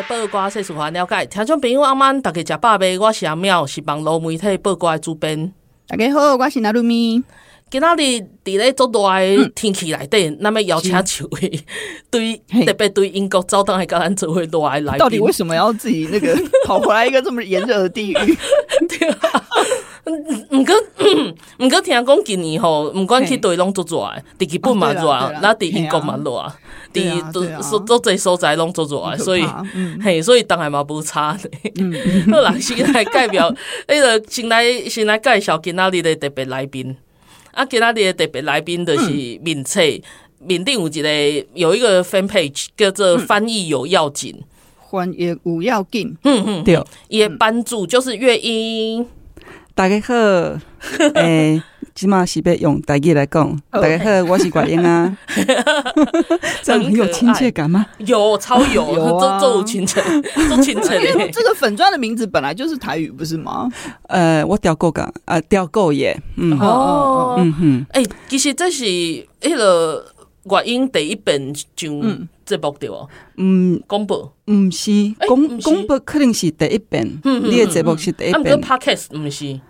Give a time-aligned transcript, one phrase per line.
[0.00, 1.26] 礼拜暗头啊，报挂新闻，互你知；报挂世事，互咱了解。
[1.26, 2.98] 听众朋友，阿曼大家食饱未？
[2.98, 5.52] 我是阿妙，是网络媒体报瓜的主编。
[5.86, 7.22] 大家好，我是纳鲁咪。
[7.70, 8.00] 今仔日
[8.44, 10.94] 伫咧足热诶天气内底，那么邀请一
[11.34, 11.64] 位
[12.10, 12.36] 对
[12.66, 14.98] 特别对英国走当来跟咱做伙热诶来宾。
[14.98, 16.36] 到底为什么要自己那个
[16.66, 18.38] 跑回来一个这么炎热的地狱？
[18.88, 19.46] 对啊，
[20.50, 20.74] 毋过
[21.58, 25.02] 毋过听讲今年吼，毋管去对拢足热的，伫日本嘛热，
[25.40, 26.52] 那伫英国嘛热，
[26.92, 29.44] 伫都都侪所在拢足热，所以
[30.02, 31.50] 嘿，所以当然嘛无差的。
[32.30, 33.54] 好啦，先来代表，
[33.86, 36.96] 迄个先来先来介绍今仔日的特别来宾。
[37.52, 39.10] 啊，今仔日的特别来宾就是
[39.42, 39.80] 面册，
[40.38, 44.42] 面顶有一个有一个 fan page 叫做翻译有要紧，
[44.90, 49.06] 翻译有要紧，嗯嗯，对，伊个班主就是乐英。
[49.74, 50.14] 大家好，
[51.14, 51.62] 诶、欸，
[51.94, 53.58] 即马是要用台语来讲。
[53.70, 55.16] 大家好，我是怪英啊，
[56.62, 57.86] 这样很有亲切感吗？
[57.98, 58.92] 有，超有，
[59.40, 60.02] 有亲切，
[60.50, 61.28] 都亲切的。
[61.30, 63.68] 这个粉专的名字本来就是台语，不是吗？
[64.08, 66.20] 呃，我调过噶，啊，调过耶。
[66.36, 70.04] 嗯哦，嗯哼，诶、欸，其实这是迄个
[70.44, 73.08] 怪英第一本上节目对哦。
[73.36, 74.90] 嗯，广播，唔是，
[75.26, 78.54] 广广播可能是第一遍，你的节目是第一遍。
[78.54, 79.60] 啊，podcast 唔是。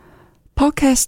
[0.55, 1.07] Podcast，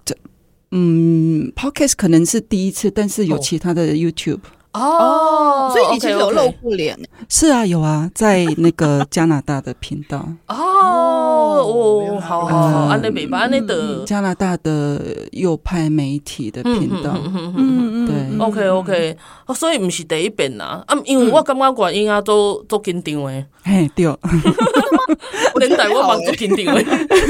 [0.71, 4.41] 嗯，Podcast 可能是第一次，但是有其他的 YouTube
[4.73, 6.99] 哦，所以你其实有露过脸。
[7.29, 19.17] 是啊，有啊，在那个加拿大的频道哦哦，好好好，安尼美吧，安尼的加拿大的右派媒体的频道，嗯嗯对，OK OK，
[19.55, 24.07] 所以唔是第一遍啦，啊，因为我感觉原因啊都都紧张诶，嘿对。
[25.59, 26.85] 年代我蛮不紧张的，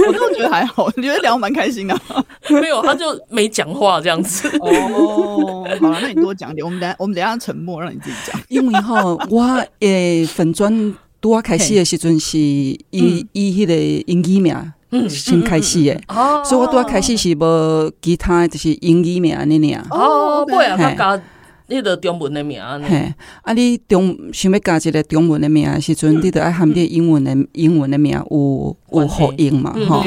[0.08, 1.98] 我都觉得还好，觉得聊蛮开心的。
[2.48, 4.48] 没有，他就没讲话这样子。
[4.60, 6.64] 哦，好了，那你多讲点。
[6.64, 8.41] 我们等，我们等下沉默，让你自己讲。
[8.48, 13.75] 因为哈，我诶粉专多开始的时阵是以以迄个
[14.06, 19.87] 英语名嗯先开始的，哦，所以我多开始是无其他就是英语名那样。
[19.91, 21.22] 哦，不呀，他加
[21.69, 22.60] 迄个中文的名。
[22.82, 29.72] 嘿，啊，你中想要加一个中文的名时阵，你得爱含点英文的英文的名有有合音嘛？
[29.88, 30.04] 哈，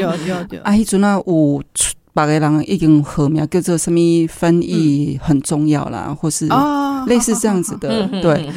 [0.64, 1.64] 啊，迄阵啊有
[2.16, 6.48] 别个人已经合名叫做什么翻译很重要啦，或是
[7.08, 8.50] 类似这样子的，对。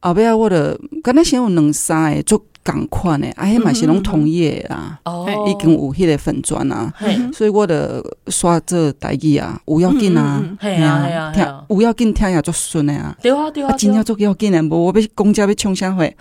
[0.00, 4.98] 后壁我的刚才先有两三个做共款的，啊，迄嘛是拢同业啊，
[5.48, 6.92] 已经有迄个粉砖啊，
[7.32, 16.02] 所以我的刷这台语啊，有要紧啊，系啊系啊，听有要紧听也足顺的啊，对啊对啊，真正足要紧的，无我要公交要冲啥货？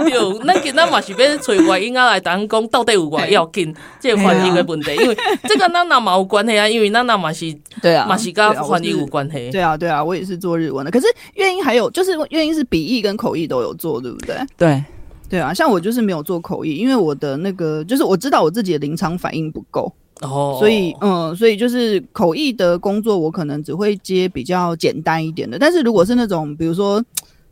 [0.00, 14.36] 对，那今仔嘛是要找原因啊来当讲到底有偌要紧， 这个翻译的问题，因为这个咱那嘛有关系啊，因为咱那嘛是对啊，嘛是跟翻译有关系，对啊对啊，我也是做日文的，可是原因还有就是原因是笔译跟口译都有做，对不对？
[14.56, 14.82] 对。
[15.28, 19.92] 对啊，像我就是没有做口译，因为我的那个就是我知道我自己的临场反应不够
[20.22, 25.58] 哦，所以嗯，所以就是口译的工作我可能只会接比较简单一点的。
[25.58, 27.02] 但是如果是那种比如说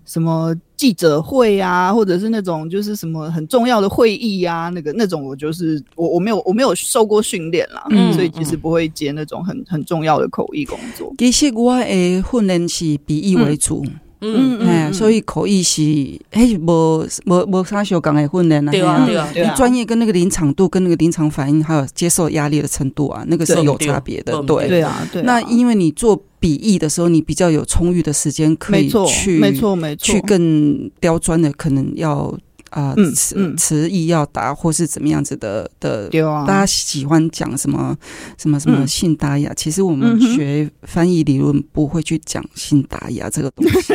[0.04, 11.12] 什么记者会啊，或者是那种就是什么很重要的会议啊，那个那种我就是我我没有我没有受过训练啦，嗯，所以其实不会接那种很很重要的口译工作。
[11.18, 13.82] 其实我的训练是笔译为主。
[13.84, 15.82] 嗯嗯，哎，所以口译是，
[16.30, 25.22] 诶，无无无啥相共的训练啊，对啊对啊，你专业跟那个临场度跟那个临场反应，还有接受压力的程度啊，那个是有差别的，对对啊，对。
[25.22, 32.36] 那因为你做笔译的时候，你比较有充裕的时间可以去，没错没错，去更刁钻的，可能要。
[32.70, 36.09] 啊，词词意要达，或是怎么样子的的，
[36.47, 37.97] 大家喜欢讲什么
[38.36, 43.94] 什么什么信达雅，其实我们学翻译理论不会去讲信达雅这个东西，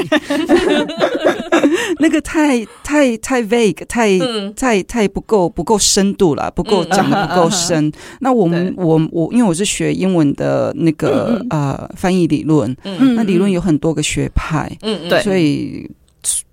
[2.00, 4.20] 那个太太太 vague，太
[4.56, 7.92] 太太不够不够深度了，不够讲的不够深。
[8.22, 12.76] 那我们我我因为我是学英文的那个呃翻译理论，
[13.16, 15.90] 那理论有很多个学派，嗯，对，所以。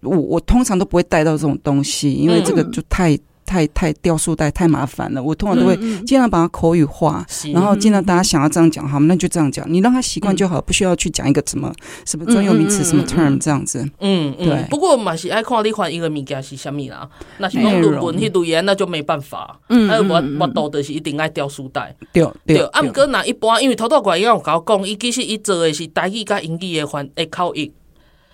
[0.03, 5.21] 我我通常都不会带到这种东西，因为这个就太太太掉书袋太麻烦了。
[5.21, 5.77] 我通常都会
[6.07, 9.67] 尽量把它口语化，然后尽量大家想要这样讲，好，那就这样讲。
[9.69, 11.73] 你让他习惯就好，不需要去讲一个什么
[12.07, 13.85] 什么专有名词、什么 term 这样子。
[13.99, 14.65] 嗯，对。
[14.71, 17.09] 不过嘛是爱看你翻译的物件是什么啦，
[17.39, 19.59] 那是用日文、迄类言，那就没办法。
[19.69, 21.95] 嗯，还有我我读的是一定爱掉书袋。
[22.13, 22.59] 对对。
[22.67, 27.73] 啊，毋过那一般，因为头头怪伊有甲我讲，伊其实伊做的是台语甲英语的翻的口译。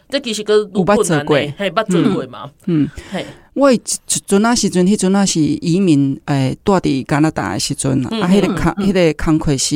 [0.09, 2.51] 这其实个有捌做过，嘿，捌做过嘛。
[2.67, 3.81] 嗯，嘿，我一
[4.27, 9.75] 阵那时阵，迄阵那是移民，诶，住伫加拿大诶时阵，啊，迄个工，迄个工课是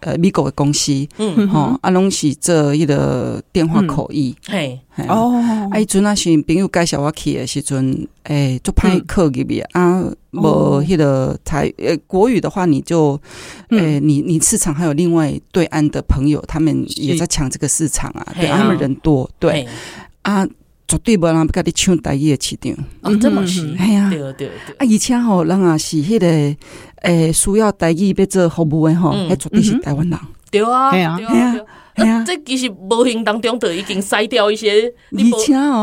[0.00, 4.78] 呃美国的公司，嗯，吼，啊，拢是做迄个电话口译，嘿，
[5.08, 10.04] 哦，啊，迄阵那是朋友介绍我去的时阵，诶，做歹课入边啊。
[10.30, 13.18] 无迄个台呃国语的话，你就
[13.70, 19.66] 诶你你市场还有另外对岸的朋友，他们也在抢这个市场啊，对，他们人多，对。
[20.20, 20.46] 啊，
[20.88, 26.56] 绝对无人不跟你抢台语的市场，哦，这么是，哎呀，对对对，啊，而且吼人啊是迄个
[27.02, 30.18] 诶需要台语要做服务的吼，还绝对是台湾人，
[30.50, 31.56] 对啊，对啊，对啊。
[32.06, 35.36] 啊，这其实无形当中就已经筛掉一些，你无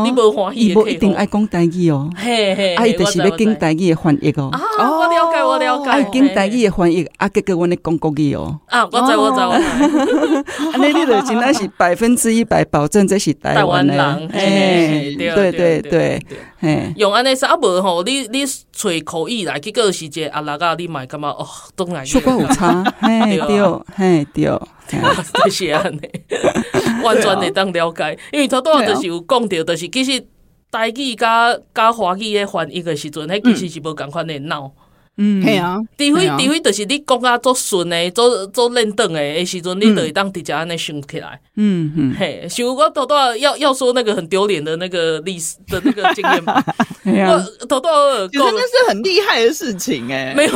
[0.04, 13.98] 你无欢喜的客户，一定爱讲台语哦，嘿嘿，啊，伊就是要讲台语的翻译哦，啊，我了解，我了解，爱讲台语的翻译，啊，结果阮咧讲国语哦，啊，我知我知我知， 安尼你就真的是百分之一百保证这是台湾人，
[14.32, 16.22] 哎，对对对，
[16.55, 16.55] 嘿，
[16.96, 23.60] 用安尼说啊无吼，你你找口译来，结果是一个阿拉个你买感觉哦，东南亚，说话有差， 嘿对，
[23.96, 24.60] 嘿对。
[25.42, 26.00] 就是安尼，
[27.02, 30.24] 完全会当了解，因为头拄仔就是有讲到，就是其实
[30.70, 34.62] 台语加加华语的翻译的时阵，迄其实是无共款的闹。
[34.62, 34.70] 嗯，
[35.16, 41.40] 系啊，除非除非就是你讲啊，做顺诶，做做认凳诶，诶时阵你就会当直接安尼想起来。
[41.56, 46.62] 嗯嗯，嘿，像我头拄仔要要说那个很丢脸的那个历史的那个经验嘛，
[47.04, 50.52] 我头拄仔其实那是很厉害的事情诶，没有，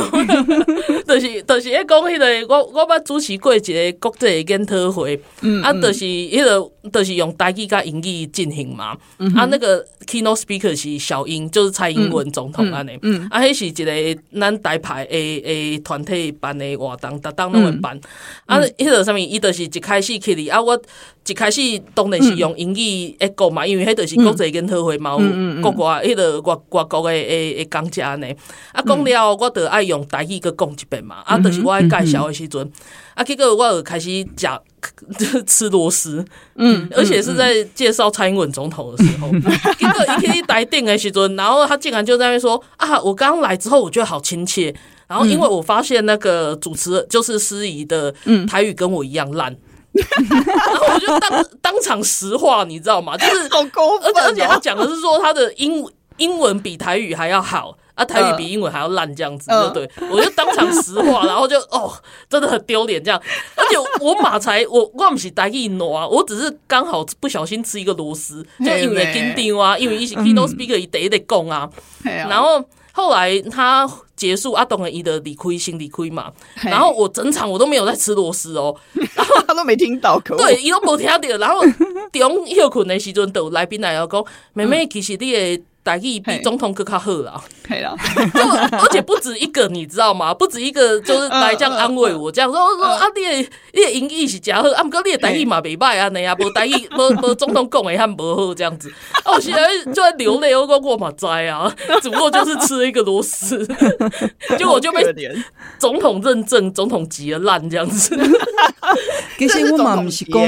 [1.07, 5.19] 就是就是一讲迄个，我我捌主持过一个国际研讨会，
[5.63, 6.59] 啊，就是迄个
[6.91, 8.97] 就是用台语甲英语进行嘛，
[9.35, 12.97] 啊，那个 keynote speaker 是小英，就是蔡英文总统安尼，
[13.29, 13.71] 啊，迄是一
[14.15, 17.99] 个咱台派诶诶团体办诶活动，逐档拢会办。
[18.45, 20.47] 啊，迄个啥物，伊着是一开始去哩。
[20.47, 20.79] 啊，我
[21.27, 21.61] 一开始
[21.93, 28.35] 当然是用英语诶讲嘛，因为迄着是国际研讨会嘛，有国外迄个外外国诶诶诶讲者安尼。
[28.71, 31.17] 啊，讲了我着爱用台语搁讲一遍嘛。
[31.25, 32.71] 啊，就是我爱介绍诶时阵，
[33.13, 34.47] 啊，结果我就开始食
[35.45, 36.23] 吃螺丝。
[36.55, 44.73] 嗯，而且是在介绍蔡英文总统的时候， 一个一天一台顶诶时尊，然后他竟然就在那边说啊，我刚来之后，我觉得好亲切。
[45.07, 48.13] 然后因为我发现那个主持人就是司仪的
[48.47, 49.53] 台语跟我一样烂，
[49.91, 53.17] 然后我就当当场石化，你知道吗？
[53.17, 55.85] 就是而且而且他讲的是说他的英
[56.21, 57.77] 英文比台语还要好。
[57.93, 59.89] 啊，台语比英文还要烂，这样子，对不对？
[60.09, 61.91] 我就当场实话，然后就哦，
[62.29, 63.21] 真的很丢脸，这样。
[63.53, 71.69] 而且我马才我我不是台语挪啊，我只是刚好不小心吃一个螺丝， 就因为紧张啊，因为一些 keynote speaker 一得一得讲啊。
[72.03, 72.63] 然后
[72.93, 76.31] 后来他结束，啊，当然伊的理亏心理亏嘛。
[76.63, 81.37] 然后我整场我都没有在吃螺丝哦，然 后他都没听到，对，伊都没听到。
[81.37, 81.61] 然后
[82.13, 85.61] 中 休困的时阵，都来宾来要讲，妹妹其实你的。
[85.83, 87.95] 台语比总统更卡好啦，对啦，
[88.33, 90.31] 就而且不止一个，你知道吗？
[90.33, 98.91] 不止一个，就是来这样安慰我，这样说说啊，你的你的英语是假好，啊，不过你的台语嘛袂歹啊，那样无台语无无总统讲的还无好这样子，
[99.23, 103.65] 啊， 我现在就在流泪，我讲我嘛知啊，只不过就是吃了一个螺丝，
[104.57, 105.03] 结果我就被
[105.79, 108.15] 总统认证，总统急了烂这样子。
[109.39, 110.39] 其实我嘛不是讲，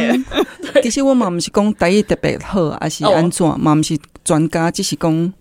[0.81, 3.97] 其实我嘛毋是讲台语特别好，还是安怎嘛不是。
[4.23, 5.33] 专家只是讲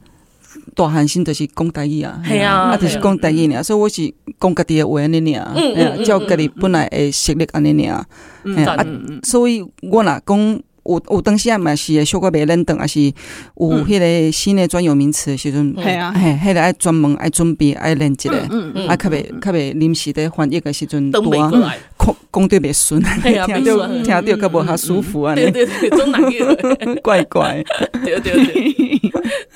[0.74, 8.04] 大汉心，就是讲台语啊，系啊，啊，就是讲台语尔，所以我是讲家己的话安尼尔，嗯，照家己本来诶实力安尼尔，
[8.42, 8.84] 嗯，啊，
[9.22, 21.72] 所以我若讲有有当时啊，嘛是小可袂认同，还是有迄个新的专有名词时阵，系啊，嘿，迄个爱专门爱准备爱练一个，嗯嗯，啊，较袂较袂临时的翻译的时阵，多啊，
[22.04, 27.62] 讲讲对 袂顺，听着听着较无较舒服啊，对对对，总难个， 怪怪，
[28.04, 29.12] 对 对对。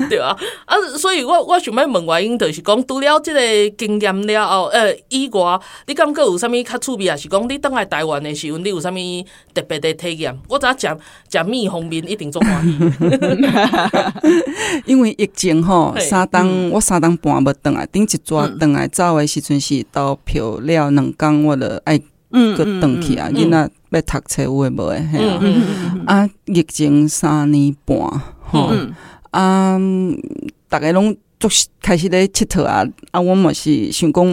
[0.08, 0.36] 对啊，
[0.66, 3.40] 啊，所以我我想要问原因，就是讲除了这个
[3.76, 7.16] 经验了后，呃，以外，你感觉有啥物较趣味啊？
[7.16, 8.94] 是讲你倒来台湾的时候，你有啥物
[9.54, 10.38] 特别的体验？
[10.48, 10.96] 我知影食
[11.30, 12.78] 食米方面一定做欢喜，
[14.84, 21.98] 因为疫情吼，三档我三档半要倒来，顶一抓转来走的时阵是投票了两工，我就爱
[22.56, 25.40] 个转去啊，囡仔要读册有诶无诶，嘿啊，
[26.06, 27.98] 啊，疫情三年半，
[28.40, 28.72] 吼。
[29.30, 29.78] 啊，
[30.70, 31.50] 逐个拢做
[31.80, 34.24] 开始咧佚佗啊啊，我嘛是想讲，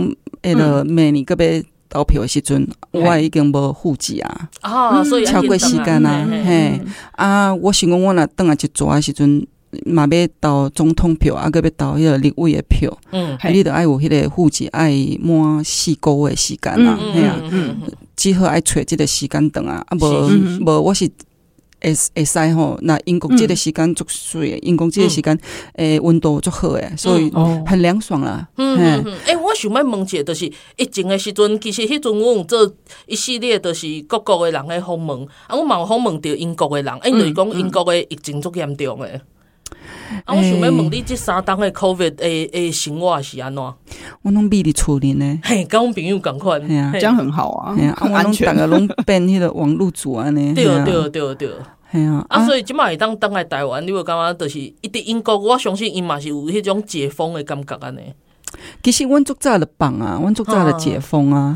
[0.42, 6.80] 迄个明年个要投票的时阵，我已经无户籍啊，哦，所以超过时间啊，嘿
[7.14, 9.46] 啊，我想讲我若等来一逝的时阵，
[9.86, 17.42] 嘛要投总统票啊，个要投迄个立委的票，嗯，你得爱有迄个户籍，爱满四个月时间啊，嘿啊，
[18.16, 21.10] 只好爱揣即个时间长啊，啊，无无我是。
[21.86, 25.38] 会会使吼，那英国即个时间足水，英国即个时间
[25.74, 27.30] 诶温度足好诶，所以
[27.66, 28.48] 很凉爽啦。
[28.56, 30.46] 嗯嗯嗯，诶，我想要问一个，就是
[30.78, 32.74] 疫情诶时阵，其实迄阵我有做
[33.06, 39.20] 一系列，就是各国诶人诶访问，啊，我嘛有访问着英国诶人，因为讲英国诶疫情足严重诶。
[40.26, 43.64] 啊，我想要问你，这三档的 COVID 诶诶生活是安怎？
[44.22, 48.48] 我拢秘伫厝里呢，嘿，跟我朋友共款，嘿啊，这样很好啊，很安全。
[48.48, 51.50] 大家拢变迄个网络组安尼，对对对对。
[51.92, 58.00] 系啊，啊，所以即摆会当当来台湾，你会感觉就是一直英国，我相信伊嘛是有迄种解封的感觉安尼。
[58.82, 61.54] 其实阮足早就放啊，阮足早就解封啊，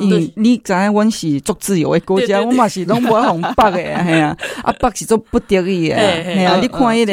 [0.00, 5.96] 因为你知影阮是足自由的国家，我嘛是拢无互北的， 系啊，啊北是做不得已的，
[6.34, 7.12] 系啊，你看迄个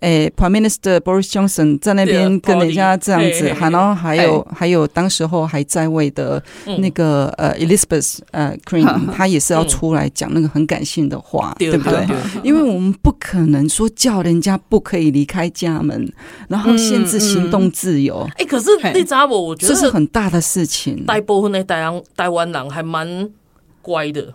[0.00, 6.42] 诶，Prime Minister Boris Johnson 在那边跟人家这样子，然后还有还有当时候还在位的
[6.78, 12.06] 那个呃 Elizabeth 呃 Queen， 他也是要出来讲那个很感性的话，对不对？
[12.42, 16.12] 因为我们不可能说叫人家不可以离开家门，
[16.48, 18.28] 然后限制行动自由。
[18.38, 18.70] 诶，可是。
[18.92, 19.46] 你知无？
[19.48, 21.04] 我觉得这是很大的事情。
[21.06, 23.30] 大部分的台湾台湾人还蛮
[23.80, 24.34] 乖的，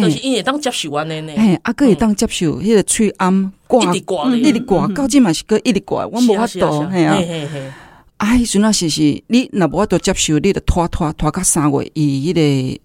[0.00, 1.32] 就是因为当接受安尼呢。
[1.36, 6.86] 哎，阿哥也当接受，迄个喙暗挂，一直挂，一直挂，到今嘛是个一直挂，我无法度。
[8.18, 12.40] 哎，阵那时是你若无法度接受，你得拖拖拖到三月，以迄个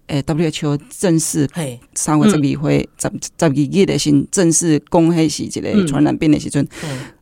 [0.08, 1.48] 诶 WHO 正式
[1.94, 6.66] 三月十二会十十二日的时正式公开是一个传染病的时阵，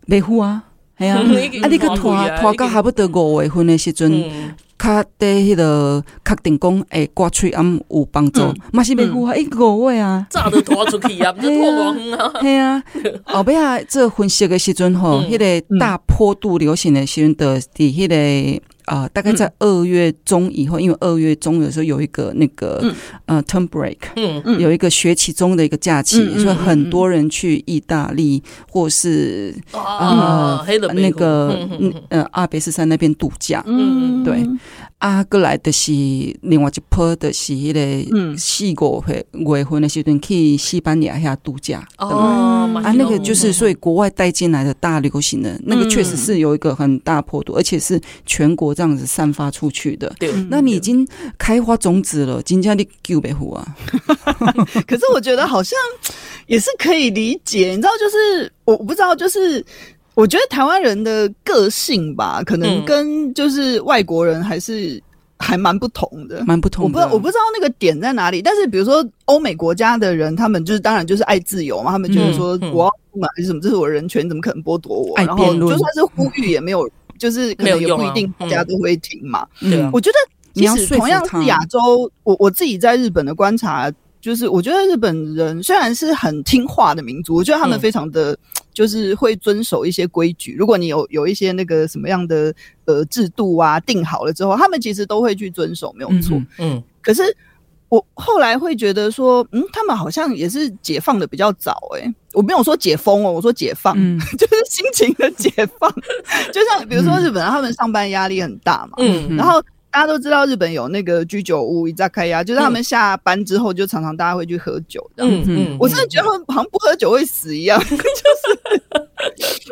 [0.06, 0.64] 没付啊。
[1.00, 1.16] 系啊，
[1.62, 1.66] 啊！
[1.68, 4.12] 你个拖拖到还不得五月份的时阵，
[4.80, 8.40] 确对迄个确定讲诶，挂喙暗有帮助，
[8.72, 12.32] 嘛是袂付啊，一个月啊，早都拖出去啊， 不是拖光啊。
[12.40, 12.82] 系啊，
[13.24, 18.62] 后尾啊，这分析的时阵吼，迄个大坡度流行的时阵的，伫迄个。
[18.86, 22.92] 啊、呃，大概在二月中以后，因为二月中有时候有一个那个、嗯、
[23.26, 24.42] 呃 term break，嗯。
[24.44, 31.94] 嗯，有一个学期中的一个假期，嗯、所以很多人去意大利或是啊那个嗯。
[32.08, 34.24] 呃阿尔卑斯山那边度假，嗯。
[34.24, 34.44] 对。
[34.98, 35.92] 啊，过来的是
[36.42, 50.12] 另外一波的是迄个四五月月份的时阵去西班牙遐度假哦，啊，那个就是所以国外带进来的大流行的，那个确实是有一个很大坡度，而且是全国这样子散发出去的。
[50.18, 51.06] 对，那你已经
[51.38, 53.76] 开花种子了，今天你救北湖啊？
[54.86, 55.78] 可是我觉得好像
[56.46, 59.64] 也是可以理解，你知道，就是我我不知道，就是。
[60.20, 65.02] 我觉得台湾人的个性吧，可能跟就是外国人还是
[65.38, 66.88] 还蛮不同的，蛮不同的。
[66.88, 68.42] 我不知道，我不知道那个点在哪里。
[68.42, 75.16] 但是比如说欧美国家的人，他们就是当然就是爱自由嘛，他们就是说我要出门还是什么，这是我的人权，怎么可能剥夺我？
[75.16, 76.86] 然后就算是呼吁也没有，
[77.18, 79.46] 就是可能也不一定大家都会听嘛。
[79.58, 80.18] 对，我觉得
[80.52, 83.90] 其实同样是亚洲，我我自己在日本的观察。
[84.20, 88.36] 就是我觉得日本人虽然是很听话的民族，我觉得他们非常的
[88.72, 90.54] 就是会遵守一些规矩。
[90.58, 96.40] 如果你有有一些那个什么样的呃制度啊定好了之后，他们其实都会去遵守，没有错。
[96.58, 97.22] 嗯，可是
[97.88, 102.14] 我后来会觉得说，嗯，他们好像也是解放的比较早诶。
[102.34, 103.96] 我没有说解封哦，我说解放，
[104.38, 105.90] 就是心情的解放。
[106.52, 109.62] 就像比如说日本人，他们上班压力很大嘛，嗯，然后。
[109.92, 115.50] 大家都知道日本有那个居酒屋伊扎开呀，就是他们下班之后就常常大家会去喝酒这样子。
[115.78, 118.02] 我真的觉得好像不喝酒会死一样， 就是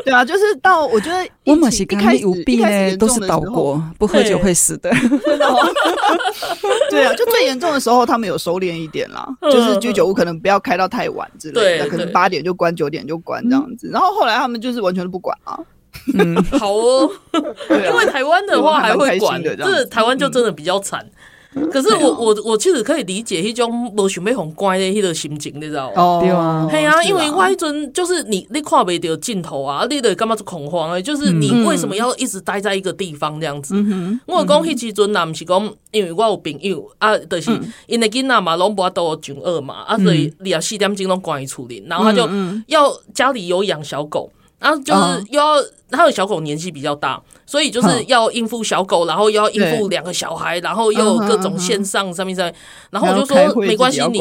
[0.05, 1.71] 对啊，就是到我觉得一开
[2.17, 4.91] 始一开始都是岛国，不喝酒会死的。
[6.91, 13.89] 对啊，就最严重的时候他们有收敛一点啦，就是居酒屋可能不要开到太晚之类的，可能八点就关，九点就关这样子。
[13.93, 15.59] 然后后来他们就是完全都不管啊。
[16.15, 21.05] 嗯，好哦， 因为台湾的话还会管，这台湾就真的比较惨。
[21.73, 25.93] 可是我我我其实可以理解迄种无想要很乖的迄个心情，你知道吗？
[25.97, 33.75] 哦，对啊，对啊，因为我迄阵就是你你看不到尽头啊，你得干嘛就恐慌诶，就是你为什么要一直待在一个地方这样子？
[34.27, 37.51] 我讲迄时阵啊，不是讲，因为我有朋友啊，就是
[37.87, 42.29] 因为囡仔嘛，拢无法度上学嘛，啊，所以你要四点钟拢关伊厝里，然后他就
[42.67, 44.31] 要家里有养小狗。
[44.59, 45.57] 然后就是又要。
[45.91, 52.55] 他的小狗年纪比较大，所以就是要应付小狗，然后又要应付两个小孩，然后又有各种线上上面上面。
[52.91, 54.21] 然后我就说没关系，你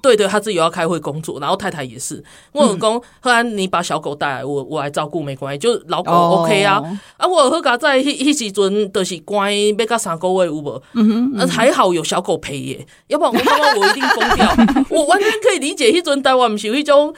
[0.00, 2.22] 对对，他自己要开会工作，然后太太也是。
[2.52, 6.80] 我老公，后来你把小狗带来，我我来照顾没关系，就老狗 OK 啊。
[7.16, 10.80] 啊，我和他在一一时阵都是乖，要到三个月有无？
[10.92, 14.48] 嗯哼，还好有小狗陪耶，要不然我刚刚我一定疯掉。
[14.90, 17.12] 我完全可以理解，迄阵带我们是一种。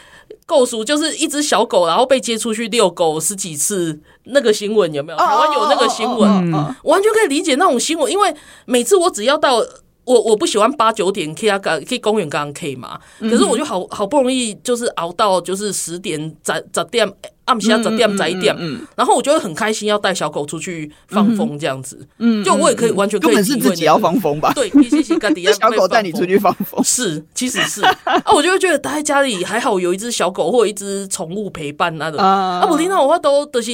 [0.51, 5.17] 构书就是一只小狗，然后被接出去遛狗十几次，那个新闻有没有？
[5.17, 6.53] 台湾有那个新闻，
[6.83, 8.11] 完全可以理解那种新闻。
[8.11, 9.63] 因为每次我只要到
[10.13, 12.99] 我我不喜欢八九点去啊，去公园刚刚 K 嘛。
[13.21, 17.13] 可是我就好好不容易就是熬到就是十点十十点。
[17.47, 18.57] 暗时啊，十点十一点，
[18.95, 22.07] 然后我就会很开心，要带小狗出去放风这样子。
[22.19, 24.53] 嗯，就我也可以完全可以是自己要放风吧？
[24.55, 26.81] 对，必须是跟底下小狗带你出去放风。
[26.85, 32.21] 是，其实是啊，我就会觉得待在家里还好，有一只小狗或一只宠物陪伴那种。
[32.21, 33.73] 啊，我听到我话都都是。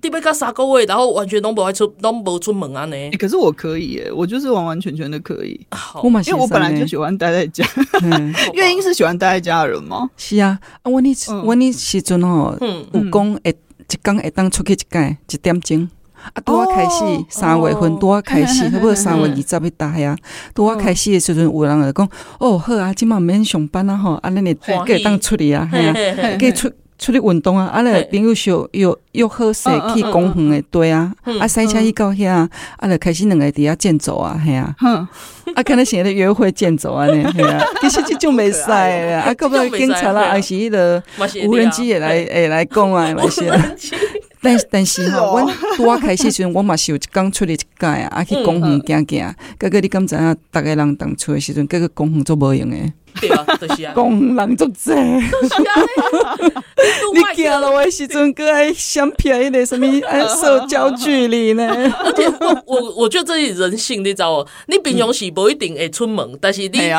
[0.00, 3.10] 特别个三个月，然后完全都不爱出，都不出门啊呢、欸。
[3.18, 5.60] 可是我可以耶，我就是完完全全的可以。
[5.70, 7.64] 好因为我本来就喜欢待在家。
[8.54, 10.08] 原因是喜欢待在家的人吗？
[10.16, 11.14] 是啊，啊，我你
[11.44, 12.56] 我你时阵吼，
[12.92, 15.88] 有讲会一工会当出去一届一点钟。
[16.22, 20.16] 啊，拄啊开始三月份拄啊开始， 差不多三月二十一大呀。
[20.54, 25.94] 拄啊开始的时阵，有人就讲，哦，好啊，今晚免上班啊，吼，啊，恁你可以当出去啊，系啊，
[26.38, 26.70] 可以出。
[27.00, 27.64] 出去运动啊！
[27.72, 32.48] 啊，嘞朋友说又又好势去公园诶对啊，啊，赛车去到遐，啊，
[32.82, 34.74] 嘞开始两个伫遐健走啊，嘿啊，
[35.54, 41.02] 啊，可能现在约会健走啊，呢， 嘿啊，其实这种没使啊，啊，搞不好警察啦，还是迄个
[41.48, 43.50] 无人机也来会来讲啊， 那些。
[44.42, 50.36] 但但是吼，阮拄啊开始时阵，我嘛是有一工出去一届啊，啊去公园行行，哥哥你敢知影？
[50.50, 52.90] 逐个人当初诶时阵，哥哥公园做无用诶。
[53.20, 54.92] 对啊，就是啊，工人足济。
[57.14, 61.66] 你行路的时阵，搁爱相片迄个什么爱 社交距离呢？
[62.04, 64.46] 而且我我我觉得这是人性，你知道哦？
[64.66, 66.92] 你平常时不一定会出门，但是你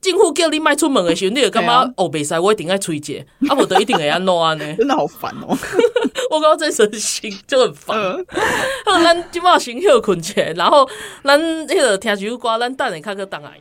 [0.00, 1.90] 政府叫你迈出门的时候，你就干嘛？
[1.96, 4.74] 哦，袂使，我一定爱催姐，啊，我都一定会安怎安呢？
[4.76, 5.56] 真的好烦哦！
[6.30, 7.96] 我刚刚在人性就很烦。
[8.84, 10.86] 好，咱今晚先休困起来，然后
[11.22, 13.52] 咱那个听几首歌，咱等下看个档案。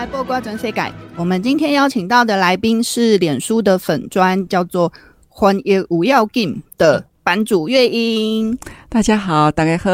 [0.00, 4.90] 来播瓜转世界，我们今天邀请到的来宾是脸书的粉砖，叫做
[5.28, 8.58] “欢迎无要 game” 的版主月英。
[8.88, 9.90] 大家好，大家好，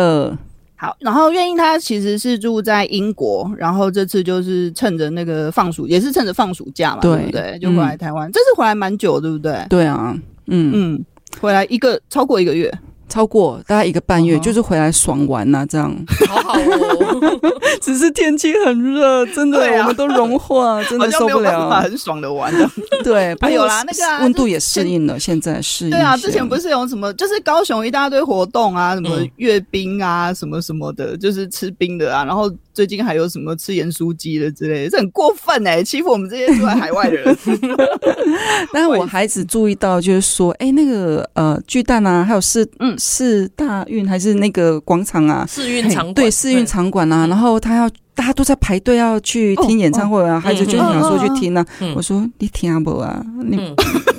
[0.76, 0.96] 好。
[1.00, 7.58] 然后月英她其实是住在英国，然后这次就是趁着那个放暑，也是趁着放暑假嘛，对，对不对？
[7.58, 9.66] 就回来台湾，嗯、这次回来蛮久，对不对？
[9.68, 10.16] 对啊，
[10.46, 11.04] 嗯嗯，
[11.40, 12.72] 回来一个超过一个月。
[13.08, 15.94] 超过大概一个半月，就是回来爽玩呐，这样。
[16.28, 17.40] 好好哦，
[17.80, 21.70] 只是天气很热，真的，我们都融化，真的受不了。
[21.80, 22.68] 很爽的玩的，
[23.04, 25.90] 对， 还有啦，那个温度也适应了，现在适应。
[25.90, 32.50] 对啊，之前不是有什么，就是高雄一大堆活动啊，什么阅兵啊，什么什么的，就是吃冰的啊，然后。
[32.76, 37.38] 最近还有什么吃盐酥鸡的之类的，这很过分哎、欸，欺负我们这些住在海外的人。
[38.70, 47.90] 但是我孩子注意到，就是说，哎、欸，那个呃，巨蛋啊，还有市嗯市大运还是那个广场啊，市运场对市运场馆啊，然后他要。
[48.16, 51.64] 大家都在排队要去听演唱会啊，孩子就想说去听啊。
[51.94, 53.22] 我说你听不啊？
[53.44, 53.56] 你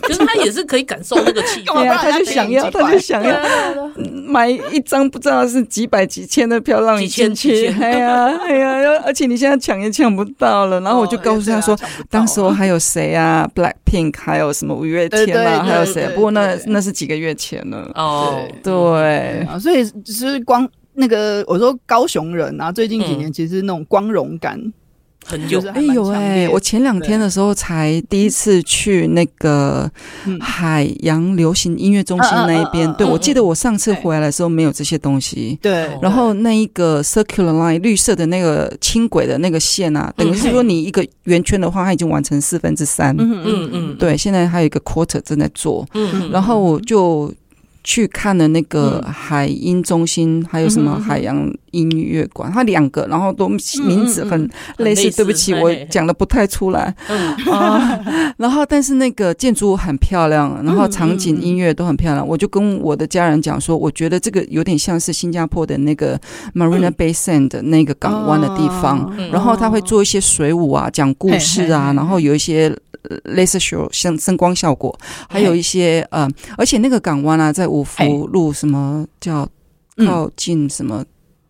[0.01, 3.35] 可是他也是可以感受那个气氛， 他就想要，他就想要
[4.27, 7.67] 买一张不知道是几百几千的票让你进去。
[7.81, 10.79] 哎呀哎呀，而且你现在抢也抢不到了。
[10.81, 11.77] 然后我就告诉他说，
[12.09, 15.63] 当时还有谁啊？Blackpink，还有什么五月天啊？
[15.63, 16.07] 还有谁？
[16.13, 17.91] 不过那那是几个月前了。
[17.95, 20.69] 哦，对，所以只是光。
[20.99, 24.59] 那个我说高雄人啊，最近几年其实那种光荣感
[25.23, 25.61] 很有。
[25.69, 29.87] 哎呦哎，我前两天的时候才第一次去那个
[30.39, 32.91] 海洋流行音乐中心那一边。
[32.93, 35.59] 对，我记得我上次回来的时候没有这些东西。
[35.61, 43.15] 对，然后那一个 circular line 绿色的那个轻轨的那个线啊，等于是说你一个圆圈的话，它已经完成四分之三。
[43.19, 45.87] 嗯嗯嗯，对，现在还有一个 quarter 正在做。
[45.93, 47.31] 嗯嗯，然后我就。
[47.87, 55.09] 去看了那个海音中心，还有什么海洋音乐馆，它两个，然后都名字很类似。
[55.15, 56.93] 对不起，我讲的不太出来。
[57.49, 57.97] 啊，
[58.35, 62.27] 然后但是那个建筑物很漂亮，然后场景音乐都很漂亮。
[62.27, 66.19] 我就跟我的家人讲说，我觉得这个有点像是新加坡的那个
[66.53, 69.15] Marina Bay Sands 的那个港湾的地方。
[69.31, 72.75] 然后他会做一些水舞啊，讲故事啊，然后有一些。
[73.23, 74.93] 类似秀像声光效果，
[75.29, 79.47] 还有一些呃，而且那个港湾啊，在五福路什么叫
[80.05, 81.05] 靠近什么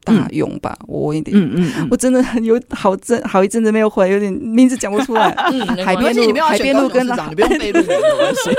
[0.07, 0.77] 大勇吧？
[0.87, 5.29] 我有点，嗯嗯，我真的很有好阵好一阵子没有回，有点名字讲不出来。
[5.85, 8.51] 海边路，海边路跟你不用背路没关系。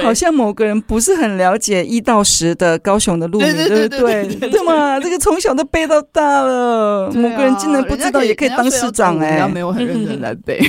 [0.02, 4.26] 好像某个人不是很了解一到十的高雄的路名，对不对？
[4.50, 5.00] 对嘛？
[5.00, 10.60] 这个从小都背到大了，某个人竟然不知道也可以当市长哎，没有很认真来背。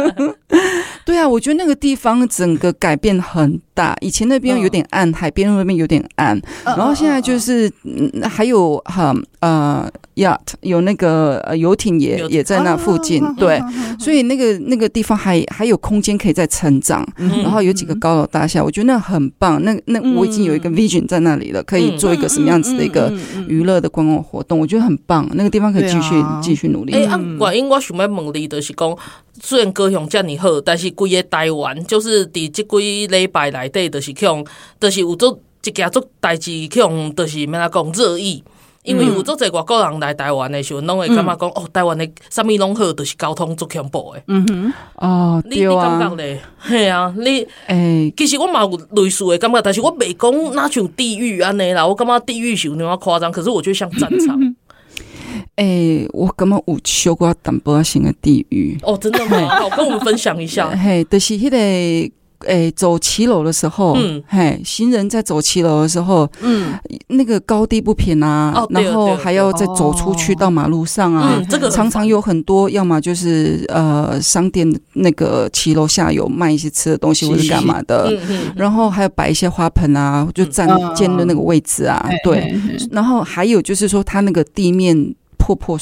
[1.04, 3.96] 对啊，我觉得那个地方整个改变很大。
[4.00, 13.60] 以前那边有点暗，海边那边有点暗，然后现在就是嗯，还有哈呃 yacht 有那个呃游艇也也在那附近，对，
[13.98, 17.06] 所以那个那个地方还还有空间可以再成长。
[17.16, 19.62] 然后有几个高楼大厦，我觉得那很棒。
[19.62, 23.12] 那那我已经有一个 vision 在那里了，可以做一个什么样子的一个
[23.46, 25.28] 娱乐的观光活动，我觉得很棒。
[25.34, 26.92] 那个地方可以继续继续努力。
[26.94, 27.06] 哎，
[27.38, 28.96] 管因我想要问你的是讲，
[29.40, 34.44] 虽然高雄这么好，但是规个台湾就是伫这几礼拜内底，就是去用，
[34.80, 38.42] 就是有做一件做代志去用，就是咩来讲热议。
[38.86, 44.22] 因为有足侪外国人来台湾的时候，拢会感觉讲哦，台湾的啥物拢好，就是交通足恐怖的。
[44.28, 46.40] 嗯哼，哦，你你感觉咧？
[46.66, 54.38] 系啊，你诶，其实我嘛有类似的感觉，但是我未讲那像地狱安尼啦，我感觉地狱是有点夸张，可是我觉得像战场。
[55.56, 58.78] 诶，我感觉有修过淡薄仔型的地狱。
[58.82, 59.48] 哦，真的吗？
[59.60, 60.70] 好，跟我们分享一下。
[60.70, 62.12] 嘿，就是迄个。
[62.40, 78.12] 诶，走骑楼的时候，嗯，嘿，行人在走骑楼的时候，嗯，那个高低不平啊，哦、然后还要再走出去到马路上啊，这个常常有很多，要么就是呃，商店那个骑楼下有卖一些吃的东西或者干嘛的，
[78.54, 82.54] 然后还有摆一些花盆啊，就站尖的那个位置啊，对，
[82.90, 85.78] 然后还有就是说，它那个地面破破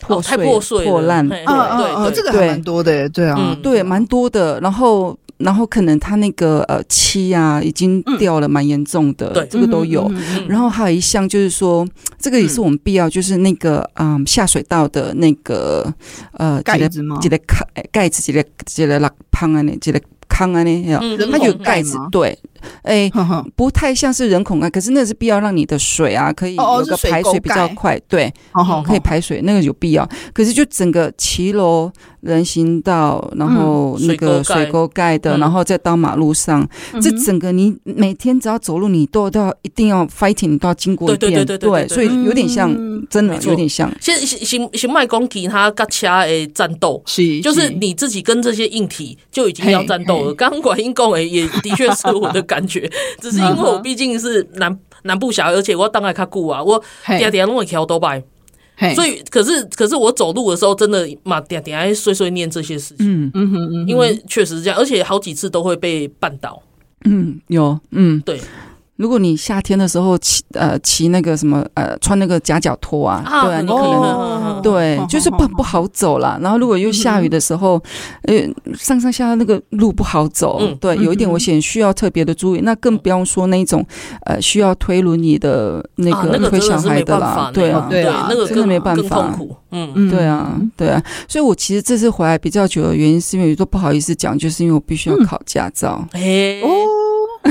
[0.00, 5.18] 破碎、破碎、破烂，对对，这个还蛮多的，对啊，对，蛮多的，然后。
[5.38, 10.10] 然后可能他那个呃漆啊已经掉了，蛮严重的，对，这个都有。
[10.48, 11.86] 然后还有一项就是说，
[12.18, 15.92] 这个也是我们必要，就是那个嗯下水道的那个
[16.32, 17.18] 呃盖子吗？
[17.22, 22.36] 这个盖盖子，这个这个拉胖啊，这个康啊，那它有盖子，对，
[22.82, 23.10] 哎，
[23.54, 28.32] 不太像是人孔盖，可是那是必要让你的水啊可以有个排水比较快，对，
[28.86, 30.08] 可以排水，那个有必要。
[30.32, 31.90] 可是就整个骑楼。
[32.20, 35.16] 人行道，然后那个水沟盖。
[35.18, 36.68] 的，然后再到马路上，
[37.00, 42.68] 这整个你每天只要走路，你都都要一定要 fighting，你都要经过一遍，对对对对，所以有点像，
[43.08, 43.88] 真的有点像。
[44.00, 50.34] 现行行迈攻其他跟车的战斗，是就是你自己跟这些硬体就已经要战斗了。
[50.34, 52.90] 刚刚管硬工诶，也的确是我的感觉，
[53.22, 58.20] 只是因为我毕竟是南南部小孩，而且我当然较久啊，我点点拢会骑多摆。
[58.94, 62.98] 所以，可是，可是我走路的时候，真的嘛，点点爱碎碎念这些事情。
[62.98, 66.62] 嗯嗯嗯，因为确实是这样，而且好几次都会被绊倒。
[67.04, 68.40] 嗯，有，嗯，对。
[68.98, 76.36] 如果你夏天的时候骑呃骑那个什么呃穿那个夹脚拖啊，对啊，你可能对就是不不好走啦。
[76.42, 77.80] 然后如果又下雨的时候，
[78.22, 78.34] 呃
[78.76, 82.60] 上上下下那个路不好走，对，有一点危险，需要特别的注意。
[82.62, 83.86] 那更不用说那种
[84.26, 89.38] 呃需要推轮椅的那个推小孩的啦，对啊，对啊，那个真的没办法，
[89.70, 91.00] 嗯嗯，对啊，对啊。
[91.28, 96.04] 所以我其实这次回来比较久的原因，是因为都不好意思讲，就是因为我必须要考驾照。
[96.62, 96.68] 哦。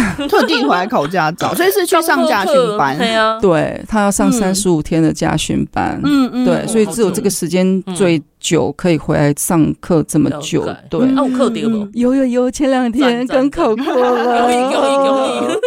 [0.30, 2.98] 特地回来考驾照， 所以是去上驾训班。
[2.98, 6.00] 对啊，对他要上三十五天的驾训班。
[6.04, 10.66] 嗯嗯，对，所以只有这个时间最久可以回来上课这么久。
[10.90, 11.88] 对，有课点吗？
[11.94, 14.48] 有有有，前两天刚考过了。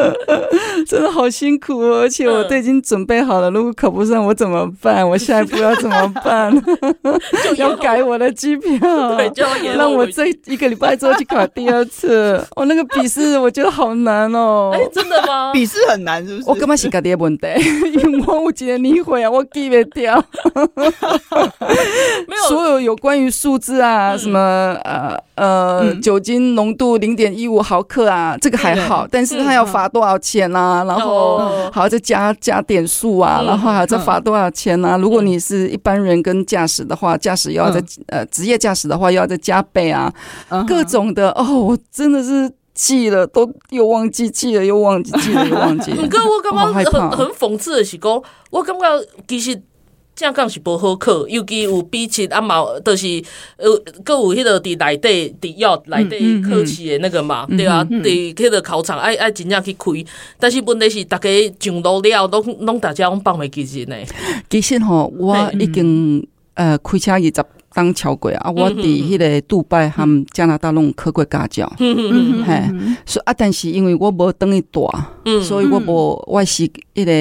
[0.86, 5.08] 真的好辛苦哦，而且我都已经准备好了，如果考不上我怎么办？
[5.08, 6.52] 我下一步要怎么办？
[7.56, 8.78] 要改我的机票，
[9.16, 12.42] 对，就要让我这一个礼拜之后去考第二次。
[12.56, 14.70] 我那个笔试我觉得好难哦。
[14.74, 15.52] 哎，真的吗？
[15.52, 16.48] 笔试很难是不是？
[16.48, 17.46] 我根本是家己的问题？
[17.92, 20.22] 因为我有一个年会啊，我记不掉。
[22.28, 22.42] 没有。
[22.48, 24.38] 所有有关于数字啊，什么
[24.84, 30.84] 呃呃酒精浓度零点一五毫克啊，这个还好，但是他要罚多少钱啊？
[30.84, 34.96] 然后还要再加加点数啊，然后还要再罚多少钱啊？
[34.96, 40.12] 如果你是一般人跟驾驶的话，驾驶又要再呃职业驾驶的话又要再加倍啊，
[40.66, 42.50] 各种的哦，我真的是。
[42.72, 45.90] 记了都又忘记，记了又忘记，记了又忘记。
[45.92, 48.84] 不过我感觉很很讽刺的是讲，我感觉
[49.28, 49.60] 其实
[50.14, 53.22] 正讲是无好考，尤其有笔试啊嘛，就是
[53.56, 53.68] 呃，
[54.04, 59.84] 各有迄个伫内底伫要内底考试的那个嘛，嗯嗯、对啊，伫迄个考场爱爱真正去开，
[60.38, 63.96] 但是问题是逐家上路了，拢拢大家拢放袂记呢。
[64.48, 67.44] 其实吼，我已经呃开车二十。
[67.72, 68.50] 当超过啊！
[68.50, 72.68] 我伫迄个杜拜和加拿大拢考过驾照，嗯嘿，
[73.06, 77.12] 所以啊，但是因为我无等于大，嗯，所以我无我是迄个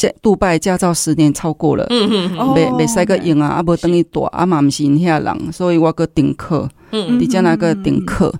[0.00, 2.08] 在杜拜驾照十年超过了，嗯
[2.38, 8.32] 嗯，未未使个用啊，啊无等于大，啊嘛毋是因遐人，所以我个停课，嗯，伫遮那个停课，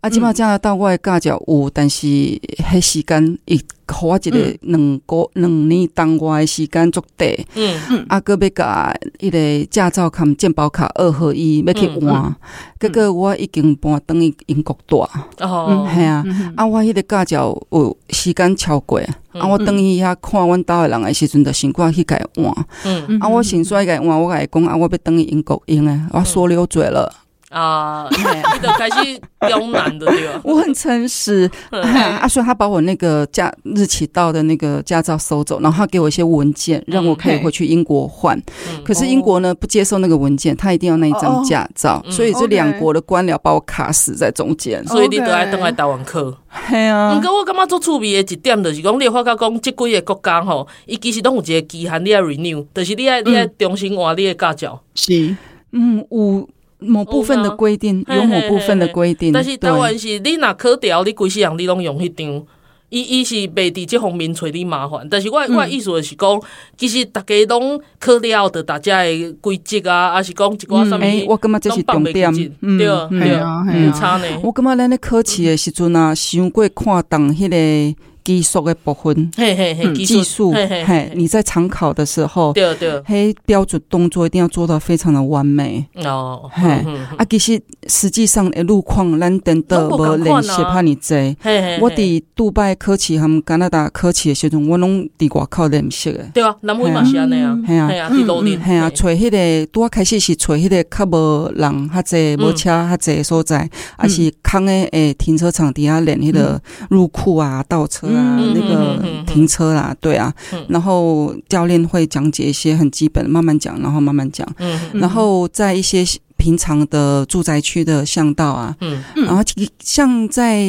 [0.00, 3.60] 啊，即马加拿大我诶驾照有，但是迄时间伊。
[3.90, 7.74] 互我一个两个两年当我诶时间足短，嗯。
[7.88, 12.36] 嗯，啊，搁要甲迄个驾照卡健保卡二合一要去换，
[12.78, 16.22] 结果我已经搬等于英国大，哦，系啊，
[16.54, 19.00] 啊，我迄个驾照有时间超过，
[19.32, 27.10] 啊，我等于遐看阮兜诶人诶时阵，就先过去改换，嗯，啊，我先说改换，我甲伊讲啊，我要等于英国用诶，我说溜嘴了。
[27.50, 30.40] 啊，你的开始刁难的对吧？
[30.44, 31.50] 我很诚实。
[31.70, 38.38] 阿顺他把我那个驾日期到的那个驾照收走，然后他给我一些文件，让我可以回去英国换。
[38.84, 44.86] 可是英国呢不接受那个文件，他一定要那一张驾照，所以这两国的官僚把我卡死在中间。
[44.86, 46.30] 所以你都爱等来台湾考。
[46.68, 47.14] 系啊。
[47.14, 54.78] 不过我感觉做趣味的一点就是讲，你发觉讲这几个国家吼，伊其实都有一个期限，你要 renew，就是你爱你爱重新换你的驾照。
[54.94, 55.34] 是，
[55.72, 56.46] 嗯，有。
[56.80, 62.46] 某部分的规定有某部分的规定，但是台湾是你若考调，你规世人你拢用迄张，
[62.88, 65.06] 伊伊是袂伫这方面找你麻烦。
[65.10, 66.40] 但是我我意思就是讲，
[66.76, 74.26] 其实大家拢考了的，大家的规则啊，还是讲一寡什么，我感觉这是重点，对对啊，很差呢。
[74.42, 77.96] 我感觉咱咧考试的时阵啊，伤过看重迄个。
[78.28, 85.82] 技术的部分，嘿嘿嘿，技术，嘿，你在常考的时候，对对，嘿，标准动作一定要做到非常的完美。
[86.04, 86.68] 哦，嘿，
[87.16, 91.34] 啊，其实实际上的路况，咱等到无练习怕你贼，
[91.80, 106.60] 我伫杜拜考试和加拿大考试的时阵，我拢伫外口练习的，对啊，南非嘛是安尼啊，嘿啊，伫路练，嘿啊，找迄个拄啊开始是找迄个较无人较济，无车较济所在，啊是空的诶停车场底下练迄个
[106.90, 108.17] 入库啊，倒车。
[108.18, 110.34] 啊，那个停车啦，对啊，
[110.68, 114.46] 然后教练会讲解一些很基本，慢慢讲，然后慢慢讲，
[114.92, 116.04] 然后在一些
[116.36, 119.42] 平常的住宅区的巷道啊，嗯，然后
[119.80, 120.64] 像在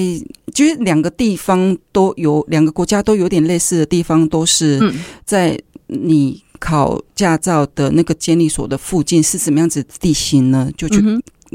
[0.53, 4.79] 就是两个地方都有两个国家都有点类似的地方，都是
[5.25, 10.69] 在你考驾照的那个监理所的附近是什么样子的地形呢？
[10.77, 11.03] 就去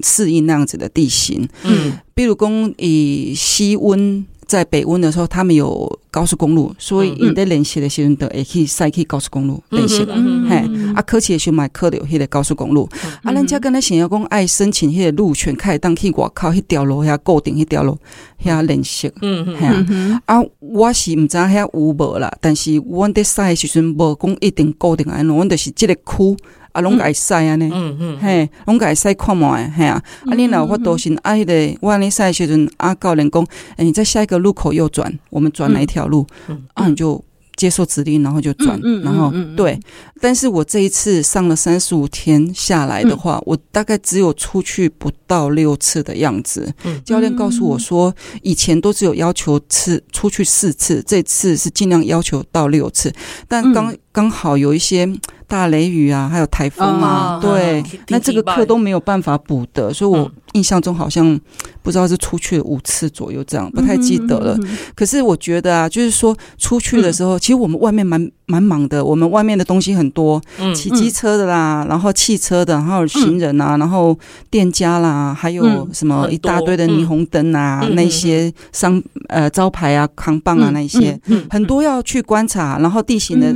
[0.02, 4.24] 适应那样子的地形，嗯，比如说以西温。
[4.46, 10.14] 在北温的时候，他们有高速公路，所以你在练习的时候，也可以赛去高速公路练习了。
[10.48, 10.56] 嘿，
[10.94, 12.88] 啊，考试的时候买考的有迄个高速公路。
[13.22, 17.98] 啊，人家跟他想要讲爱申请迄个路权，开当去外口迄条路遐固定迄条路
[18.44, 19.10] 遐练习。
[19.22, 26.36] 嗯嗯，啊，我是毋知遐有无啦，但是阮在赛的时阵无讲一定固定安怎，阮就是即个区。
[26.74, 36.26] 啊，拢改赛啊呢，嗯嗯，嘿，拢改赛看嘛，嘿啊，啊，你若我都是啊，迄个我安尼赛时阵，啊，教练讲，诶，你在下一个路口右转，我们转哪一条路，
[36.74, 37.24] 啊，你就
[37.56, 39.78] 接受指令，然后就转，然后对，
[40.20, 46.74] 但是我这一次上了三十五天下来的话，我大概只有出去不到六次的样子。
[47.04, 53.14] 教练告诉我说，以前都只有要求次出去四次，这次是尽量要求到六次，
[53.46, 55.12] 但刚刚好有一些。
[55.46, 61.38] 大雷雨啊，还有台风啊，对，那这个课都没有办法补的，所以我印象中好像
[61.82, 64.58] 不知道是出去了五次左右这样，不太记得了。
[64.96, 70.40] 可是我觉得啊，就是说出去的时候，其实我们外面蛮蛮忙的，我们外面的东西很多，
[70.74, 74.18] 骑机车的啦，然后汽车的，还有行人啊，然后
[74.50, 83.54] 店家啦，还有什么一大堆的霓虹灯啊，那些商呃招牌啊、扛棒啊那些，很多要去观察，然后地形的。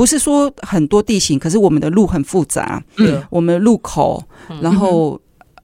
[0.00, 2.82] 不是说很多地形，可是我们的路很复杂。
[2.96, 4.24] 嗯，我们的路口，
[4.62, 5.20] 然后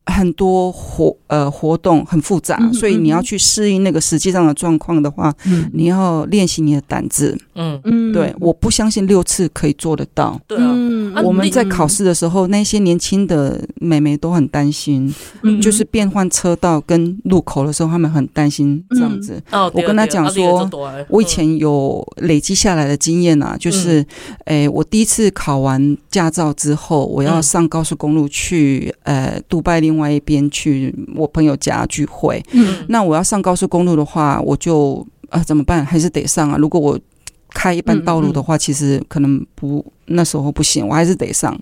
[0.07, 7.39] 很多活呃活动很复杂，嗯、所以你要去适应那个实际上的状况的话，嗯、你要练习你的胆子。
[7.55, 7.81] 嗯。
[7.85, 10.41] 嗯，对，我不相信六次可以做得到。
[10.47, 19.35] 对啊，我们在考试的时候，那些年轻的妹妹都很担心，嗯、就是变换车道跟路口的时候，他们很担心这样子。
[19.51, 20.69] 哦、嗯，我跟他讲说，
[21.09, 24.05] 我以前有累积下来的经验啊，就是，
[24.47, 35.85] 诶、欸，我第一次考完驾照之后，我要上高速公路去，呃，杜拜另外一边去我朋友家聚会，嗯，那我要上高速公路的话，我就啊怎么办？
[35.85, 36.57] 还是得上啊。
[36.57, 36.99] 如果我
[37.57, 41.59] 开一般道路的话，其实可能不那时候不行，我还是得上。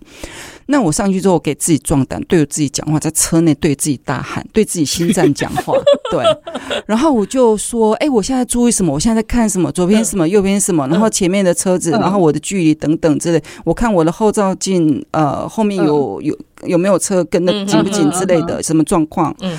[0.67, 5.75] 那我上去之后，给自己壮胆，对着自己讲话，在车内对自己大喊，对自己心脏讲话，
[6.11, 6.25] 对。
[6.87, 8.93] 然后我就说：“哎，我现在注意什么？
[8.93, 9.71] 我现在在看什么？
[9.71, 10.29] 左边什么？
[10.29, 10.89] 右边什么？
[10.89, 13.41] 然后前面的车子，然后我的距离等等之类。
[13.65, 19.57] 我看我的后照镜，呃，后面有有有没有车跟的紧不紧之类的，什么状况？”嗯。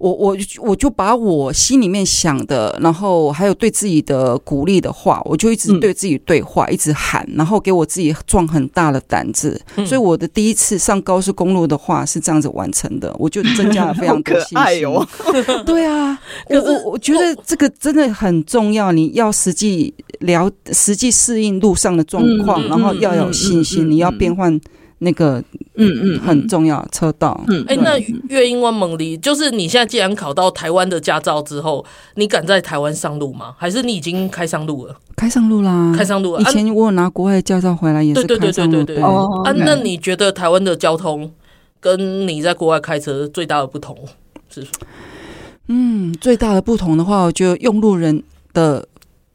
[0.00, 9.60] 我我我就把我心里面想的，然后还有对自己的鼓励的话，我就一直对自己对话，嗯、一直喊，然后给我自己壮很大的胆子。
[9.76, 14.56] 嗯、所以我的第一次上高速公路的话是这样子完成的，我就增加了非常多信心。
[14.56, 15.06] 可爱哦、
[15.66, 24.58] 对啊， 我我我觉得这个真的很重要，你要实际了实际适应路上的状况，嗯、然后要有信心，你要变换。
[25.02, 25.42] 那个，
[25.76, 27.42] 嗯嗯，很重要，车道。
[27.48, 31.84] 嗯，哎，那月英湾猛离，就是你现在既然考到台湾的驾照之后，
[32.16, 33.54] 你敢在台湾上路吗？
[33.56, 34.94] 还是你已经开上路了？
[35.16, 36.40] 开上路啦，开上路了。
[36.40, 38.72] 以前我有拿国外驾照回来也是开上路。
[38.72, 39.02] 对对对对对。
[39.02, 39.42] 哦。
[39.44, 41.32] 啊，那你觉得台湾的交通
[41.80, 43.96] 跟你在国外开车最大的不同
[44.50, 44.66] 是？
[45.68, 48.86] 嗯，最大的不同的话，我觉得用路人的。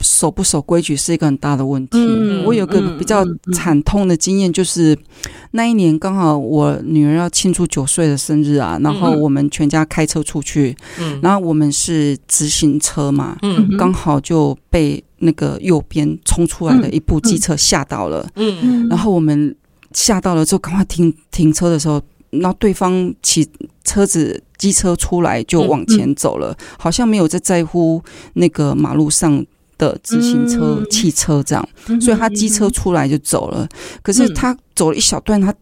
[0.06, 1.98] 守不守规矩是一个很大的问题。
[1.98, 19.56] 嗯、我有个比较惨痛的经验，就是、嗯嗯、那一年刚好我女儿要庆祝九岁的生日啊，然后我们全家开车出去，嗯、然后我们是直行车嘛，嗯、刚好就被那个右边冲出来的一部机车吓到了，嗯嗯、然后我们
[19.92, 23.48] 吓到了之后赶快停停车的时候，然后对方骑
[23.84, 29.44] 车子机车出来就往前走了，嗯嗯、好像没有在在乎那个马路上。
[29.78, 33.64] 的自行车、嗯、汽车这样，嗯、所以他机车出来就走了。
[33.64, 33.70] 嗯、
[34.02, 35.54] 可是他走了一小段，他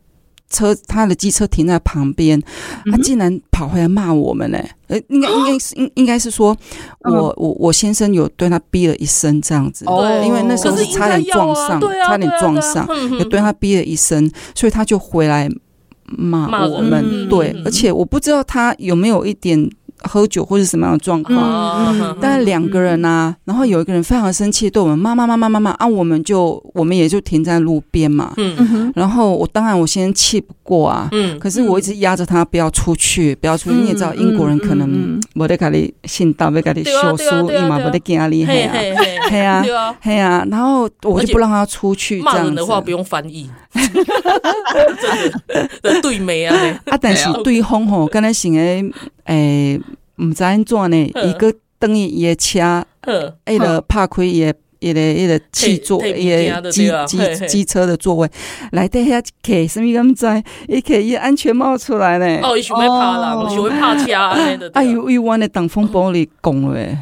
[0.49, 2.39] 车他的机车停在旁边，
[2.85, 4.59] 嗯、他竟然跑回来骂我们呢？
[4.87, 6.55] 呃，应该 应该是应应该是说
[6.99, 15.49] 我，我、嗯、我我先生有对他逼了一声这样子，对，因为那时候是差点撞上，差点撞上，有对他逼了一声，所以他就回来
[16.05, 17.27] 骂我们。
[17.27, 19.69] 对，而且我不知道他有没有一点。
[20.03, 21.37] 喝酒或者什么样的状况，
[21.99, 38.71] 嗯、但是两个人呢、啊，然后有一个人非常生气，对我们骂骂骂骂骂骂，啊，我们就我们也就停在路边嘛，嗯，然后我当然我先气不过啊，嗯，可是我一直压着他不要出去，不要出去，你也知道英国人可能没得给你信道，没咖喱修书，你嘛没得给他厉害啊，
[39.29, 39.63] 嘿啊，
[40.01, 43.49] 嘿啊，然后我就不让他出去，这样的话不用翻译，
[45.81, 48.83] 真的对没啊， 啊，但是对方吼，刚才想诶，
[49.25, 49.79] 诶。
[50.17, 51.11] 毋知安怎呢？
[51.25, 52.85] 伊个等于伊个车，
[53.47, 58.29] 伊个拍开伊个伊个伊个汽座，伊个机机机车的座位，
[58.73, 60.43] 来底下开什么咁知？
[60.67, 62.47] 伊开伊安全帽出来呢？
[62.47, 66.95] 哦，伊想要拍人，想要拍车，哎呦，伊弯的挡风玻璃拱了诶。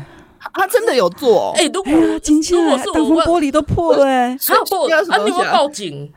[0.53, 6.09] 他真的有做，哎，如果如果是挡风玻璃都破了，哎，他破，啊，你会报警？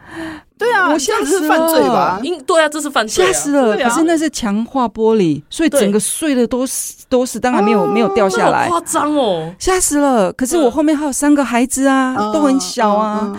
[0.57, 2.21] 对啊，我吓死犯罪吧？
[2.47, 3.77] 对啊，这是犯罪，吓死了。
[3.77, 10.33] 可是那是强化玻璃，所以整个碎的都是都是，当然没有没有掉下来，夸张哦，吓死了。
[10.33, 13.37] 可是我后面还有三个孩子啊，都很小啊。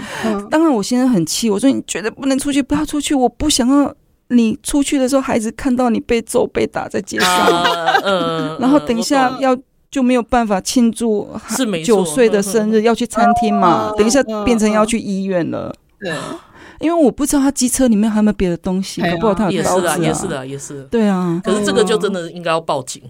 [0.52, 3.94] 当然我现在很气，我说你绝对不能出去，不要出去，我不想要
[4.28, 7.64] 你出去的时候，孩子看到你被揍被打在街上，
[8.04, 9.58] 嗯， 然后等一下要。
[9.92, 11.26] 就没有办法庆祝
[11.86, 13.94] 九岁的生日，要去餐厅嘛？
[13.98, 15.74] 等一下变成要去医院了。
[16.02, 16.12] 对，
[16.80, 20.84] 因为我不知道他机车里面还有没有别的东西，搞不好他也是的，也是的，也是。
[20.92, 23.02] 对啊，可是这个就真的应该要报警。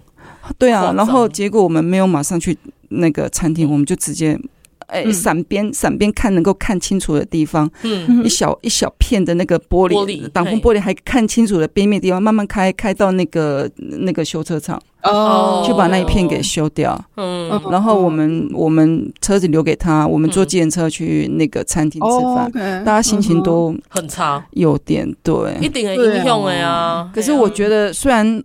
[0.58, 2.56] 对啊，然后结果我们没有马上去
[2.88, 4.38] 那个餐厅，我们就直接。
[4.86, 14.80] 哎，闪边闪边看能够看清楚的地方，嗯，一小一小片的那个玻璃挡风玻璃还看清楚的边面地方，慢慢开开到那个那个修车厂。
[15.02, 22.50] 哦，就把那一片给修掉，嗯，然后我们我们车子留给他，我们坐计程车去那个餐厅吃饭，
[22.84, 27.08] 大家心情都很差，有点对，一点影响的呀。
[27.14, 28.42] 可是我觉得虽然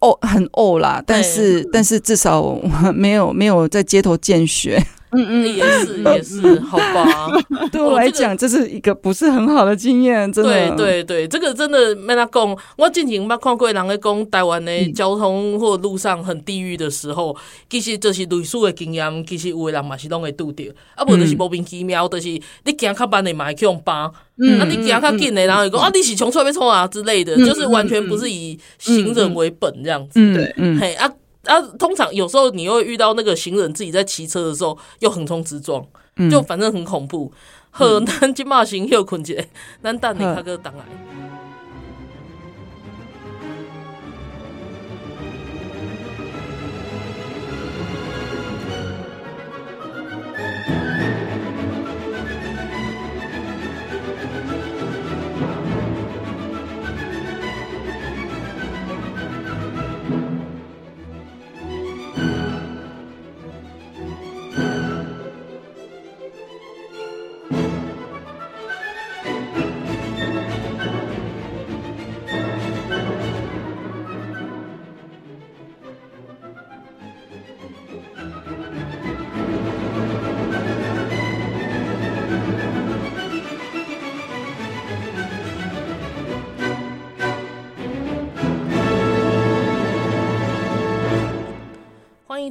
[0.00, 2.52] 哦很哦啦，但是但是至少
[2.92, 4.84] 没有没有在街头见血。
[5.14, 7.30] 嗯嗯，也是 也是，好吧。
[7.70, 10.50] 对我来讲，这是一个不是很好的经验，真的。
[10.50, 12.58] 对对对，这个真的没那讲。
[12.76, 17.36] 我之前捌看过人咧讲台湾的交通或路上很地狱的时候，
[17.68, 30.34] 其实就是类似的经验，其实有的人嘛是拢会拄着，啊，无就是莫名其妙，就是你行较慢的嘛会去用扒，啊，你行较紧的，然后就讲啊，你是冲出来要冲啊之类的，就是完全不是以行人为本这样子。
[30.34, 31.10] 对，嗯，嘿啊。
[31.44, 35.84] 啊，通常有时候你又会遇到那个行人自己在骑车的时候又横冲直撞，
[36.16, 37.32] 嗯、就反正很恐怖。
[37.70, 39.48] 河南金马行又困捷，
[39.82, 40.58] 咱等你看个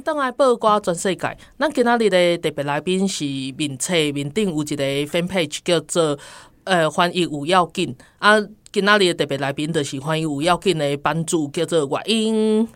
[0.00, 0.02] 案。
[0.02, 3.24] 当来报瓜全世界，咱今仔日的特别来宾是
[3.56, 6.18] 面册面顶有一个 fan page 叫做
[6.64, 8.40] 呃欢迎吴耀进啊，
[8.70, 12.68] 今仔日的特别来宾就是欢迎吴耀进的版主叫做月英。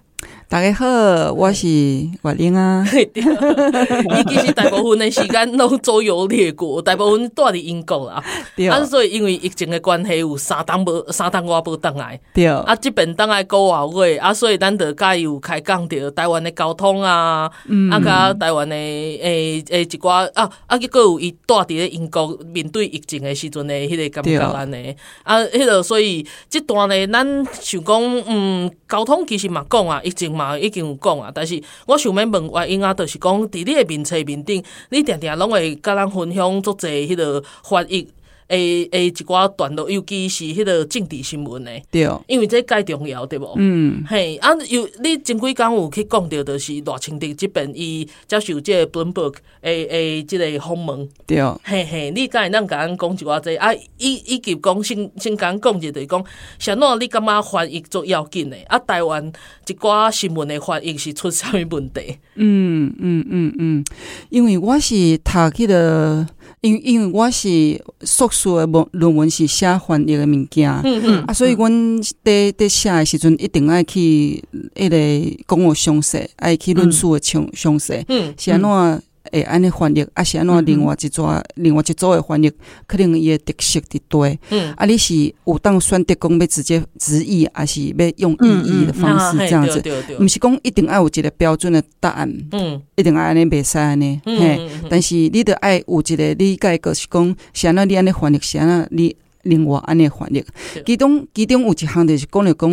[0.49, 2.86] 大家好，我是月英啊。
[2.94, 8.22] 伊 其实大部分的时间都周游列国，大部分住伫英国啦。
[8.55, 12.20] 对啊，所以因为疫情的关系，有三档无三档我无倒来。
[12.32, 24.94] 对啊，即边倒来过外月啊，所以咱得甲伊有开讲着台湾的交通啊，嗯、啊，甲台湾的诶诶一寡啊啊，结果有伊住伫咧英国面对疫情的时阵的迄个感觉安尼
[25.24, 30.36] 啊，迄个所以即段呢，咱想讲嗯，交通其实嘛讲啊，疫情。
[30.37, 38.07] 嘛已经有讲啊，但是我想要问原因啊，就是讲伫你诶面册面顶，你定定拢会甲咱分享足侪迄个翻译
[38.49, 43.53] 诶诶一寡段落，尤其是迄个政治新闻诶，对，因为这介重要对无？
[43.57, 53.74] 嗯，嘿，啊，有你前几工有去讲着，就是偌清德即边伊接受即个 Bloomberg 诶诶，即个访问，对，嘿嘿，你敢会咱甲咱讲一寡这啊？
[53.99, 56.24] 伊伊及讲先先甲咱讲一个，就是讲，
[56.59, 56.99] 啥喏？
[56.99, 58.62] 你感觉翻译足要紧诶？
[58.68, 59.32] 啊，台湾
[59.66, 62.18] 一寡新闻诶翻译是出啥物问题？
[62.36, 63.84] 嗯嗯嗯嗯，
[64.30, 66.26] 因为我是读迄个。
[66.66, 71.24] 因因为我是硕士的论论文是写翻译的物件，嗯嗯。
[71.24, 74.42] 啊，所以阮在在写的时阵一定爱去
[74.74, 79.02] 迄个讲我详细，爱去论述的详详细，嗯，是安怎？
[79.37, 80.64] 诶，安尼翻译，啊是安怎？
[80.64, 82.51] 另外一组，另外一组诶翻译，
[82.87, 84.26] 可能伊诶特色伫多。
[84.51, 89.82] 嗯，啊，你是有当选择讲要直接直译，还是要用意译的方式这样子？
[90.18, 92.32] 毋是讲一定爱有一个标准的答案。
[92.53, 94.18] 嗯，一定爱安尼袂使安尼。
[94.24, 99.14] 嘿，但是你得爱有一个理解，就是讲，是安怎你安尼翻译，是安怎你。
[99.47, 100.44] 另外，安尼翻译，
[100.84, 102.70] 其中其中有一项就是讲了讲，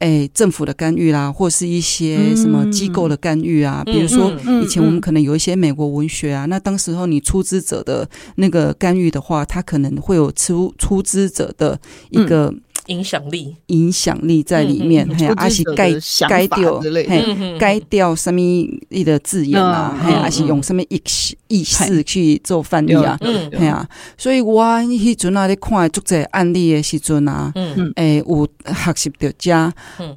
[0.00, 12.52] 诶、欸，政府的干预啦，或是一些什么机构的干预啊，嗯、比如说以前我们可能有一些美国文学啊，那当时候你出资者的那个干预的话，他可能会有出出资者的一个。
[12.88, 15.92] 嗯影响力，影响力在里面，嘿，还是改
[16.28, 21.02] 改掉，嘿，改掉什么一个字眼啊，嘿，还是用什么意
[21.48, 23.18] 意思去做翻译啊，
[23.52, 27.52] 嘿啊，所以我迄阵啊，咧看足侪案例的时阵啊，
[27.96, 29.52] 诶，有学习到遮，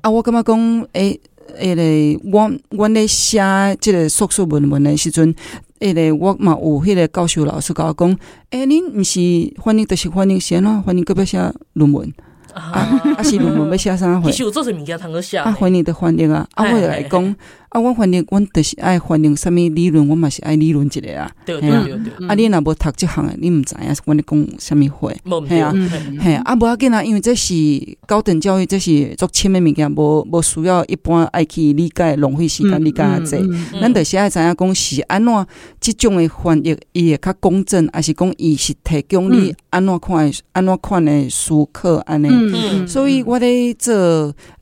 [0.01, 1.19] 啊，我感觉讲，诶，
[1.57, 3.41] 诶个，我我咧写
[3.81, 5.33] 即个硕士论文的时阵，
[5.79, 8.17] 诶个，我嘛有迄个教授老师甲我讲，
[8.51, 9.19] 诶，恁毋是
[9.63, 12.13] 翻译，就是翻译先咯，翻译个要写论文。
[12.53, 12.85] 啊，
[13.17, 14.21] 啊是论文要写啥？
[14.25, 15.37] 其实有做些物件通个写。
[15.37, 17.35] 啊，翻译的翻译啊，啊，我来讲，
[17.69, 21.29] 啊，我翻译，我著是爱翻译啥物理论，我嘛是爱理论一个啊。
[21.45, 22.27] 对对对对。
[22.27, 25.11] 啊，你若无读即项诶，你毋知影，阮咧讲啥物话？
[25.47, 25.71] 系啊，
[26.19, 27.53] 系啊，无要紧啊，因为这是
[28.07, 33.37] 高等教育，这是足深诶物件，无无需要一般爱去理解，浪费时间理解啊济。
[33.79, 35.47] 咱著是爱知影讲是安怎，
[35.79, 42.29] 即种诶翻译伊会较公正，还是讲伊是提供你安怎看诶，安怎看诶书课安尼。
[42.29, 43.93] 嗯，所以我咧做，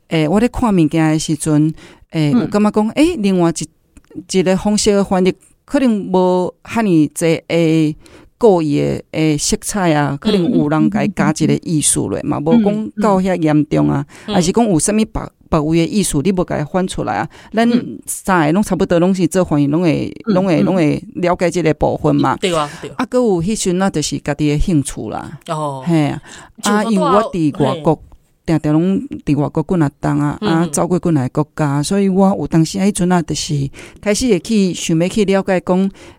[0.09, 1.73] 诶、欸，我咧看物件诶时阵，
[2.17, 5.33] 诶、欸，我感觉讲，诶、欸，另外一一个方式诶翻译，
[5.65, 7.95] 可能无遐尔济诶
[8.39, 15.07] 故意诶诶色彩啊，可能有人伊加一个艺术咧嘛，无讲到遐严重啊，还是讲有啥物别
[15.49, 17.29] 别位的意思，你无甲伊翻出来啊？
[17.53, 17.69] 咱
[18.05, 22.35] 三个拢差不多，拢是做翻译，拢会拢会拢会了解即个部分嘛？
[22.37, 22.95] 对啊，对啊。
[22.97, 25.39] 啊，搁有迄阵那就是家己的兴趣啦。
[25.47, 26.21] 哦，嘿啊，
[26.63, 28.01] 啊，因为我伫外国。
[28.47, 33.69] 定定拢伫外国过来当啊，啊，走过过来国家，所以我有当时迄阵啊，就是
[34.01, 35.77] 开始会去想要去了解讲，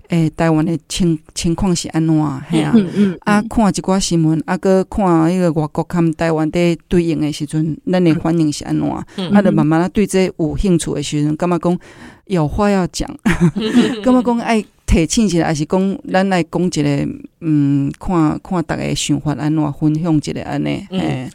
[0.08, 11.78] 诶、欸，台湾的情情况是安怎，嘿啊，嗯嗯、啊，看一寡新闻，啊，搁看迄个外国含台湾的对应的时阵，咱的反应是安怎，嗯、啊，就慢慢啊对这有兴趣的时阵，感觉讲
[12.26, 13.08] 有话要讲，
[14.04, 17.08] 感觉讲爱提醒一下，还是讲咱来讲一个，
[17.40, 20.98] 嗯，看看大家想法安怎分享一个安尼，嘿。
[21.00, 21.30] 嗯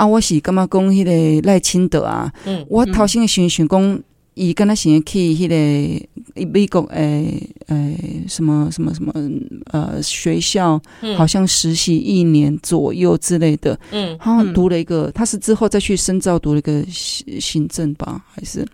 [0.00, 4.00] 啊，我是感觉讲迄个赖清德啊，嗯、我头先想想讲，
[4.32, 9.12] 伊敢若想去迄个美国诶诶什么什么什么
[9.66, 18.66] 呃学校，嗯、好像实习一年左右之类的，嗯，好像读了一个，他是之后再去深造读了一个行行政吧，还是？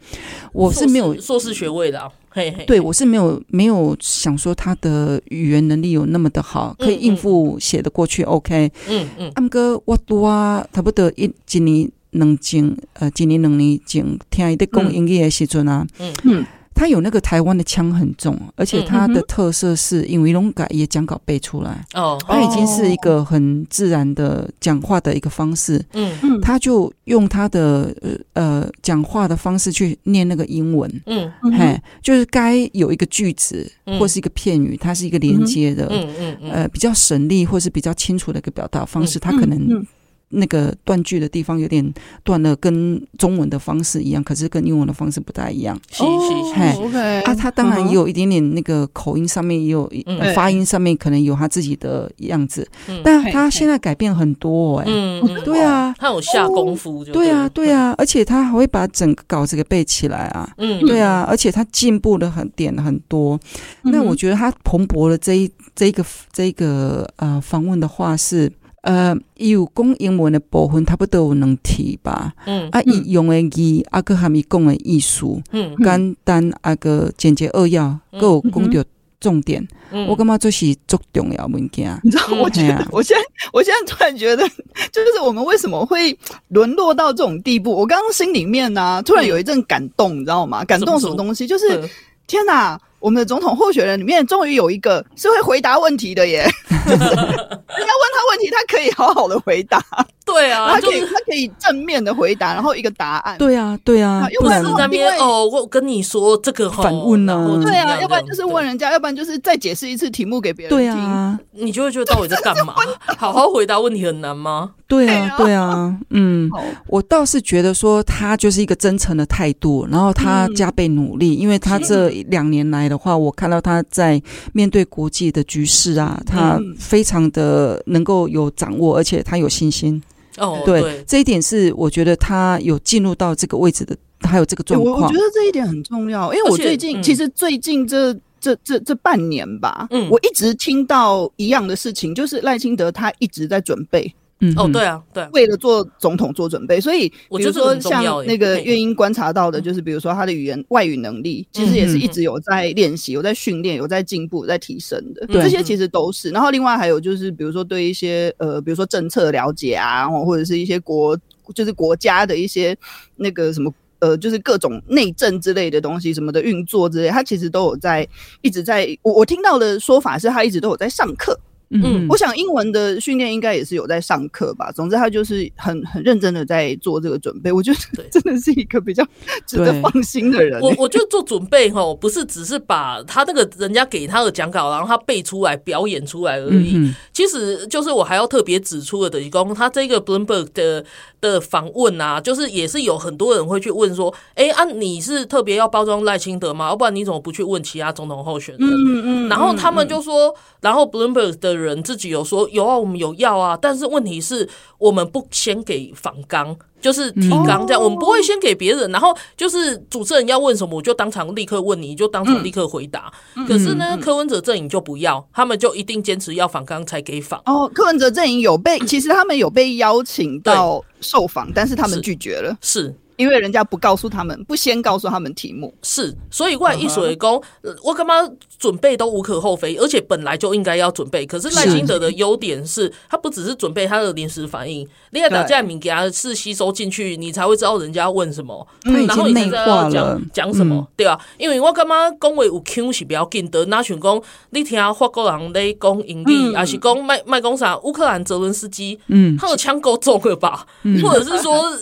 [0.53, 2.09] 我是没有硕士学位的啊。
[2.37, 2.67] 嘿嘿。
[2.67, 8.23] 对，我是没有没有想说他的语言能力有那么的好，可以应付写的过去。
[8.25, 9.09] 嗯嗯 OK，嗯。
[9.19, 10.29] 嗯，阿哥我多
[10.71, 16.13] 差不多一一年两前，呃，一年两年前听伊在讲英语的时阵啊，嗯。
[16.25, 16.45] 嗯。
[16.77, 21.85] 嗯他有那个台湾的腔很重，而且他的特色是因为龙改也讲稿背出来。
[21.95, 26.15] 哦，他已经是一个很自然的讲话的一个方式，嗯。
[26.23, 27.97] 嗯，他就用他的
[28.35, 31.33] 呃讲话的方式去念那个英文，嗯。
[31.59, 33.67] 嘿，就是该有一个句子
[33.99, 39.85] 或是一个片语，它是一个连接的，嗯嗯呃比较省力或是比较清楚的一个表达方式，他可能。
[40.31, 45.79] 那个断句的地方有点断了，跟中文的方式一样，可是跟英文的方式不太一样。
[45.91, 47.21] 是是是，OK。
[47.23, 49.91] 啊，他当然也有一点点那个口音上面也有，
[50.35, 52.69] 发音上面可能有他自己的样子，
[53.05, 54.85] 但他现在改变很多哎。
[54.89, 60.49] 嗯，对啊，他有下功夫，对啊，对啊，而且他还会把整个稿子给背起来啊。
[60.59, 63.39] 嗯，对啊，而且他进步的很点很多。
[63.83, 68.51] 那我觉得他蓬勃的这一这一个这一个呃访问的话是。
[68.87, 72.33] 呃，伊有讲英文的部分，差不多有两题吧。
[72.47, 78.85] 嗯，啊，伊用的语，啊，搁含伊讲的意思，嗯，简单啊，个简洁扼要，搁有讲到
[79.19, 79.67] 重点。
[80.07, 81.99] 我感觉这是最重要物件。
[82.05, 84.47] 你知道，我觉得，我现在，我现在突然觉得，
[84.93, 86.17] 就是我们为什么会
[86.49, 87.73] 沦落到这种地步？
[87.73, 90.65] 我刚刚心里面呢，突然有一阵感动，你知道吗？
[90.65, 91.45] 感动什么东西？
[91.45, 91.91] 就是
[92.29, 92.81] 天哪！
[93.07, 96.45] 我们的总统候选人里面，终于有一个是会回答问题的耶！
[96.69, 99.81] 就是人家问他问题，他可以好好的回答。
[100.25, 103.39] 对啊，他可以，他可以正面的回答，然后一个答案。
[103.39, 107.61] 对啊，对啊，又不是在那边哦，我跟你说这个反问呢。
[107.63, 110.79] 对啊，要不然就是问人家，要不然就是再解释一次题目给别人听。
[110.79, 112.75] 对啊，你就会觉得到底在干嘛？
[113.17, 114.73] 好好回答问题很难吗？
[114.89, 116.51] 对啊，对啊，嗯，
[116.89, 124.21] 我倒是觉得说他就是一个真诚的态度，然后他加倍努力，因为他这两年来的话，我看到他在
[124.53, 130.03] 面对国际的局势啊，他非常的能够有掌握，而且他有信心。
[130.39, 135.01] 哦，对，对这一点是我觉得他有进入到这个位置的，还有这个状况。
[135.01, 144.15] 我我觉得这一点很重要，因为我最近、嗯、其实最近这这这这半年吧，嗯，我一直听到一样的事情，就是赖清德他一直在准备。
[144.41, 155.27] 嗯，哦，对啊，对，为了做总统做准备，所以比如说像那个月英观察到的，就是比如说他的语言外语能力，其实也是一直有在练习、有在训练、有在进步、在提升的。
[155.29, 156.29] 这些其实都是。
[156.31, 161.19] 然后另外还有就是，比如说对一些呃，比如说政策了解啊，或者是一些国
[161.55, 162.77] 就是国家的一些
[163.17, 168.07] 那个什么呃，就是各种内政之类的东西什么的运作之类，他其实都有在
[168.43, 168.87] 一直在。
[169.01, 171.35] 我我听到的说法是他一直都有在上课。
[171.71, 174.71] 嗯，我想英文的训练应该也是有在上课吧。
[174.71, 177.51] 总之，他就是很很认真的在做这个准备。
[177.51, 179.05] 我觉得 真的是一个比较
[179.49, 180.61] 值得放心的人。
[180.61, 186.89] 我我觉得做准备哈，不是只是把他那个人家给他的讲稿，然后他背出来表演出来而已。
[187.13, 190.85] 其实就是我还要特别指出的，等于说他这个 Bloomberg 的
[191.21, 196.69] 的访问啊，就是也是有很多人会去问说，哎，啊，你是特别要包装赖清德吗？
[196.69, 198.69] 要不然你怎么不去问其他总统候选人？
[198.71, 199.29] 嗯嗯。
[199.29, 201.56] 然后他们就说，然后 Bloomberg 的。
[201.57, 204.49] 人自己有说有啊，我们有要啊，但是问题是
[204.79, 213.13] 我们不先给访纲，就是提纲这样，我们不会先给别人，然后就是主持人要问什么，我就当场立刻问你，就当场立刻回答。
[213.49, 217.41] 可是呢，柯文哲阵营就不要，他们就一定坚持要访纲才给访。
[217.47, 222.57] 哦，柯文哲阵营有被，其实他们有被邀请到受访，但是他们拒绝了。
[222.61, 222.95] 是。
[223.17, 225.75] 因为人家不告诉他们，不先告诉他们题目。
[225.83, 227.43] 是，所以外一水工，
[227.83, 228.15] 我干嘛
[228.59, 231.27] 准备都无可厚非，而且本来就应该要准备。
[231.27, 250.67] 可是赖清德的优点是，他不只是准备他的临时反应，另外打架名给他是吸收进去，你才会知道人家问什么，然后你才知道要讲讲什么，对啊，因为我干嘛讲话有 Q 是比较紧的，那想讲你听法国人在讲英语，还是讲卖卖讲啥乌克兰泽伦斯基，嗯，他的枪够重了吧，
[251.03, 251.73] 或者是说。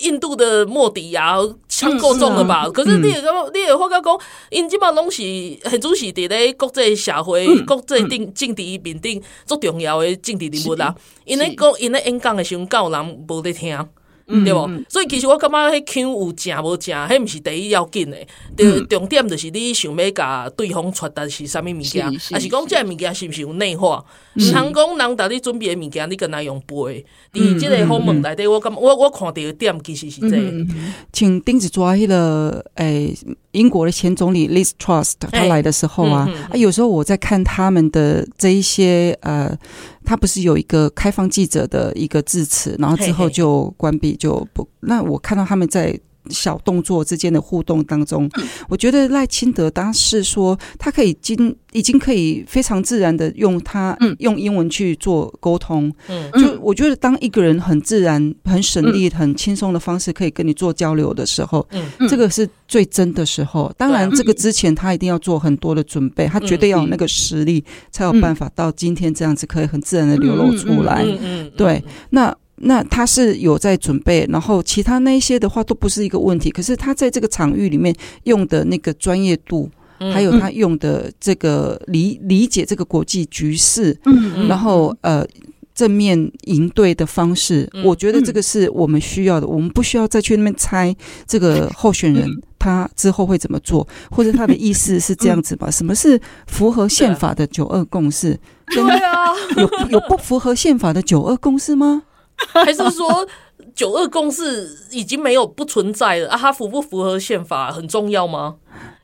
[0.00, 1.38] 印度的莫迪啊，
[1.68, 2.68] 枪够重了吧？
[2.68, 4.02] 可是你也讲，你也话讲，
[4.50, 5.22] 因即马拢是
[5.64, 10.94] 很主是伫咧国际社会、国际定政治面顶足重要的政治人物啦。
[11.24, 13.78] 因咧讲，因咧演讲的时候，有人无咧听。
[14.26, 14.66] 嗯、对不？
[14.88, 18.16] 所以其实我感觉迄腔有正无正，迄毋是第一要紧的。
[18.56, 24.04] 重重点就是你想要甲对方传达是啥物物件，还是讲这个物件是毋是有内化？
[24.34, 27.04] 唔通讲人伫你准备的物件，你跟他用背。
[27.32, 30.66] 伫即个访问内底，我感我我看到的点其实是这个。
[31.12, 33.14] 请钉子抓迄个诶，
[33.52, 39.56] 英国的前总理 Liz Truss 他来的时候啊，啊，有时候我在看他们的这一些呃。
[40.04, 44.68] 他不是有一个开放记者的一个致辞，然后之后就关闭，就不。
[44.80, 45.98] 那我看到他们在。
[46.30, 48.28] 小动作之间的互动当中，
[48.68, 55.92] 我觉得赖清德当时说，他可以经已经可以非常自然的用他用英文去做沟通。
[56.08, 63.72] 嗯，就我觉得当一个人很自然、很省力、很轻松的方式可以跟你做交流的时候，嗯，这个是最真的时候。
[63.76, 71.02] 当然，这个之前他一定要做很多的准备，他绝对要有那个实力，才有办法到今天这样子可以很自然的流露出来。
[71.04, 72.34] 嗯嗯，对，那。
[72.56, 76.50] 那他是有在准备，然后其他那一些的话都不是一个问题。
[76.50, 77.94] 可是他在这个场域里面
[78.24, 79.68] 用的那个专业度，
[80.12, 85.26] 还有他用的这个理理解这个国际局势，嗯然后呃
[85.74, 89.46] 正面应对的方式，我觉得这个是我们需要的。
[89.46, 90.94] 我们不需要再去那边猜
[91.26, 95.68] 这个候选人他之后会怎么做，或者他的意思是这样子吧？
[95.72, 98.38] 什么是符合宪法的九二共识？
[98.68, 99.26] 对啊，
[99.56, 102.04] 有有不符合宪法的九二共识吗？
[102.48, 103.26] 还是说
[103.74, 106.36] 九二共识已经没有不存在了啊？
[106.36, 108.56] 它符不符合宪法很重要吗？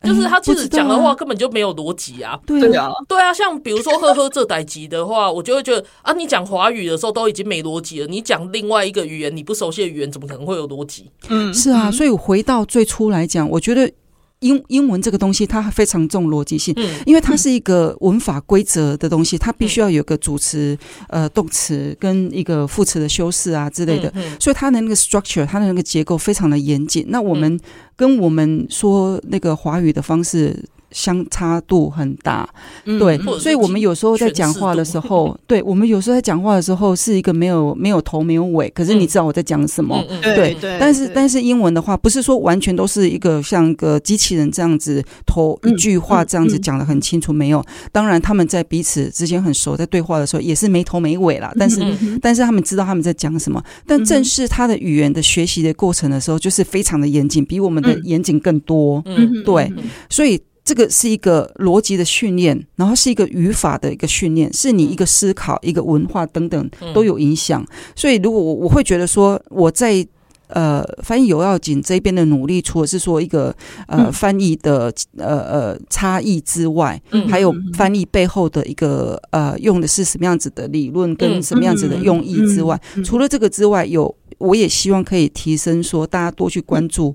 [0.02, 2.38] 就是他其实讲的话根本就没有逻辑啊！
[2.46, 11.10] 对啊，对啊，像比如说呵呵这代级的话， 我就会觉得啊，你讲华语的时候都已经没逻辑了，你讲另外一个语言你不熟悉的语言，怎么可能会有逻辑？
[11.28, 13.92] 嗯，是啊，所以回到最初来讲，我觉得。
[14.40, 16.74] 英英文这个东西，它非常重逻辑性，
[17.06, 20.76] 因为它是一个文法规则的东西，它必须要有个主词、
[21.08, 27.04] 呃动词跟一个副词的修饰啊之类的，所以它的那个 structure，它的那个结构非常的严谨。
[27.08, 27.58] 那我们
[27.96, 30.64] 跟我们说那个华语的方式。
[30.90, 32.48] 相差度很大，
[32.84, 47.64] 对，所以我们有时候在讲话的时候， 对，我们有时候在讲话的时候是一个没有没有头没有尾，可是你知道我在讲什么，对，但是但是英文的话，不是说完全都是一个像个机器人这样子，头一句话这样子讲的很清楚，没有。
[47.92, 51.80] 当然他们在彼此之间很熟，在对话的时候也是没头没尾啦，但是
[52.20, 53.62] 但是他们知道他们在讲什么。
[53.86, 59.02] 但正是他的语言的学习的过程的时候，就是非常的严谨，比我们的严谨更多，
[59.44, 59.72] 对，
[60.08, 60.40] 所以。
[60.70, 67.66] 这个是一个逻辑的训练，然后是一个语法的一个训练，是你一个思考、一个文化等等都有影响。
[67.96, 70.06] 所以，如果我我会觉得说，我在
[70.46, 73.52] 呃翻译有要紧这边的努力，除了是说一个
[73.88, 87.12] 呃翻译的呃呃差异之外，还有翻译背后的一个呃用的是什么样子的理论跟什么样子的用意之外，除了这个之外，有我也希望可以提升说，大家多去关注。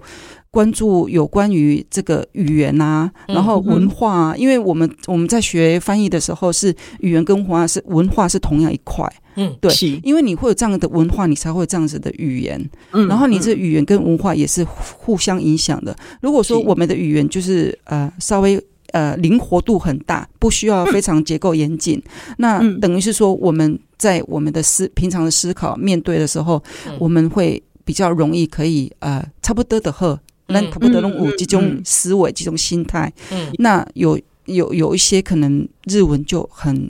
[0.56, 9.70] 关注有关于这个语言啊，然后文化啊，因为我们我们在学翻译的时候，是语言跟文化是文化是同样一块，嗯，对，
[10.02, 15.94] 因为你会有这样的文化，你才会有这样子的语言，嗯，然后你这语言跟文化也是互相影响的。
[16.22, 18.58] 如果说我们的语言就是呃稍微
[18.94, 22.02] 呃灵活度很大，不需要非常结构严谨，
[22.38, 26.64] 那等于是说我们在我们的思平常的思考面对的时候，
[26.98, 30.18] 我们会比较容易可以呃差不多的和。
[30.48, 33.12] 那他不得弄有这种思维、这种心态。
[33.32, 36.90] 嗯，那有有有一些可能日文就很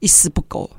[0.00, 0.70] 一丝不苟，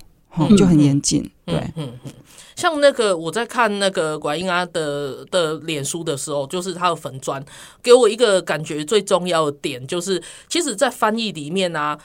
[0.58, 1.30] 就很严谨。
[1.46, 2.14] 对，嗯嗯，
[2.56, 7.44] 像那个我在看那个管英阿的的脸书的时候，就是他的粉砖
[7.82, 12.00] 给我一个感觉最重要的点，就是其实，在翻译里面啊，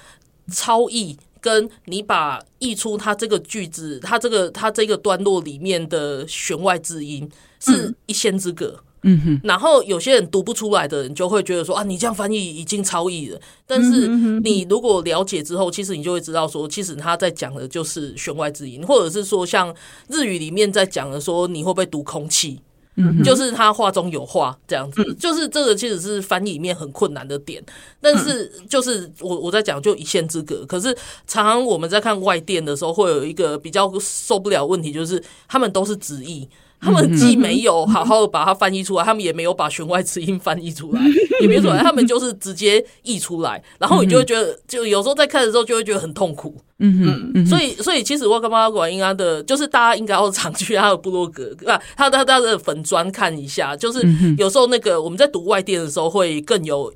[0.53, 8.67] 超译跟你把译出他这个句子，他这个他这个段落里面的弦外之音，是一线之隔。
[8.67, 8.85] 嗯
[9.25, 13.41] 哼，然后有些人读不出来的人就会觉得说啊，你这样翻译已经超译了。
[13.67, 14.09] 但是
[14.43, 19.75] 你如果了解之后，其实你就会知道说，其实他在讲的就是弦外之音，或者是说像
[20.09, 22.61] 日语里面在讲的说，你会不会读空气？
[23.01, 27.63] 嗯，就是他话中有话这样子，就是这个其实是翻译里面很困难的点。
[28.01, 30.93] 但是就是我我在讲就一线之隔，可是
[31.25, 36.49] 常常我们在看外电的时候，会有一个比较受不了问题，就是他们都是直译。
[36.81, 41.01] 他们既没有好好的把它翻译出来，他们也没有把弦外之音翻译出来，
[41.41, 46.57] 也别说来，他们就是直接译出来，然后你就会觉得，就有时候在看的时候就会觉得很痛苦。
[46.79, 54.01] 嗯嗯，所以所以其实我干嘛要管应该的，就是大家应该要常去他的部落格啊，他的他的粉砖看一下，就是
[54.39, 56.93] 有时候那个我们在读外电的时候会更有，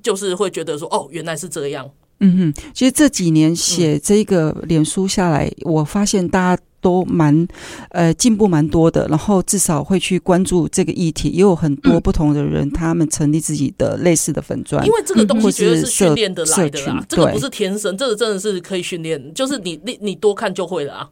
[0.00, 1.90] 就是会觉得说，哦，原来是这样。
[2.20, 6.62] 嗯哼，其实这几年写这个脸书下来，我发现大家。
[6.84, 7.48] 都蛮
[7.88, 21.08] 呃进步蛮多的，然后至少会去关注这个议题，也有很多不同的人，他们成立自己的类似的粉砖，因为这个东西绝对是训练的来的啦，这个不是天生，这个真的是可以训练，就是你你你多看就会了啊。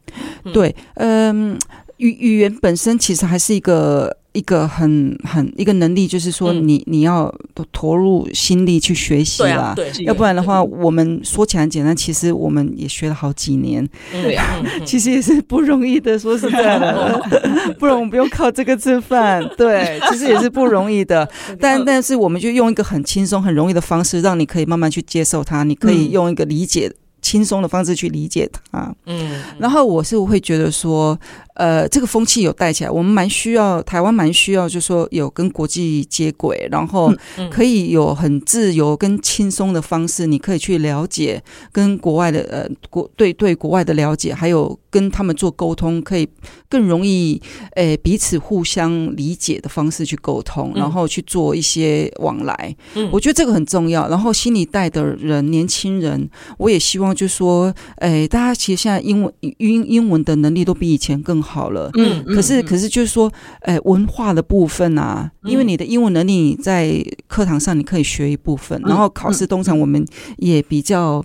[0.53, 1.57] 对，嗯，
[1.97, 4.15] 语语言本身其实还是一个。
[4.33, 7.33] 一个很很一个能力，就是说你、嗯、你要
[7.71, 17.21] 投入心力去学习啦，对，要不然的话，我们说起来很简单，其实我们也学了好几年，对啊， 其实也是不容易的，说实在的，
[17.79, 21.29] 不然我们不用靠这个吃饭，对， 其实也是不容易的，
[21.59, 26.91] 但但是我们就用一个很轻松、很容易的方式，让你可以慢慢去接受它，你可以用一个理解。
[27.23, 31.17] 轻松的方式去理解它，嗯，然后我是会觉得说，
[31.53, 37.13] 呃，这个风气有带起来，我们蛮需要，台湾蛮需要，就是说有跟国际接轨，然后
[37.49, 41.41] 可以有很自由跟轻松的方式，你可以去了解
[41.71, 46.27] 跟国外的呃国对对国外的了解，还有跟他们做沟通，可以
[46.67, 47.41] 更容易
[47.75, 54.09] 诶彼此互相理解的方式去沟通，然后去做一些往来，嗯，我觉得这个很重要。
[54.09, 57.13] 然后新一代的人，年轻人，我也希望。
[57.13, 61.91] 就说，哎，大家其实现在英文英英文的能力都比以前更好了。
[61.95, 70.03] 嗯，可是可是就是说，哎，文化的部分啊，因为你的英文能力你在课堂上你可以学一部分，然后考试通常我们
[70.37, 71.23] 也比较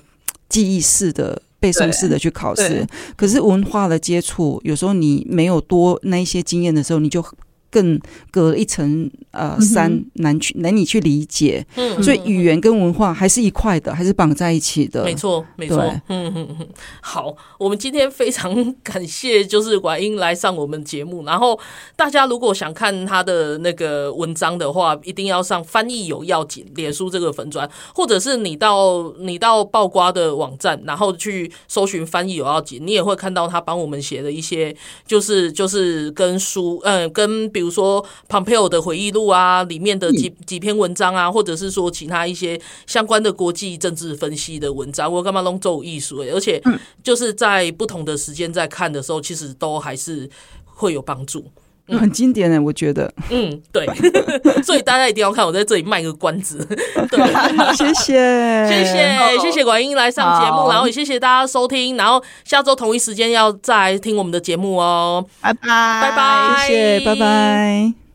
[0.48, 2.86] 记忆式的、背诵式的去考试。
[3.16, 7.24] 可是文化的接触，有时候你没有多那一些经验的时候，你就。
[7.70, 8.00] 更
[8.30, 15.04] 隔一层呃山难去难以去理解，嗯，所以语言跟文化还是一块的，还是绑在一起的。
[15.04, 16.68] 没错，没错，嗯嗯嗯。
[17.02, 21.60] 好，我们今天非常感谢就是婉英来上我们节目，然后
[21.94, 34.74] 大家如果想看他的那个文章的话，一定要上翻译有要紧脸书这个粉砖，或者是你到你到爆瓜的网站，然后去搜寻翻译有要紧，你也会看到他帮我们写的一些，
[35.06, 37.52] 就是就是跟书，嗯、呃，跟。
[37.58, 46.20] 比如说，Pompeo 的回忆录啊，里面的几几篇文章啊，或者是说其他一些相关的国际政治分析的文章，我干嘛弄做艺术？
[46.32, 46.62] 而且
[47.02, 50.30] 就是在不同的时间在看的时候，其实都还是
[50.64, 51.50] 会有帮助。
[51.88, 53.10] 嗯、很经典的，我觉得。
[53.30, 53.86] 嗯，对，
[54.62, 55.44] 所以大家一定要看。
[55.44, 56.58] 我在这里卖个关子。
[57.10, 65.24] 对，谢谢， 谢谢，谢谢管英来上节目，然后也谢谢大家收听，然后下周同一时间要再来听我们的节目哦。
[65.40, 68.07] 拜拜，拜拜，谢谢，拜拜。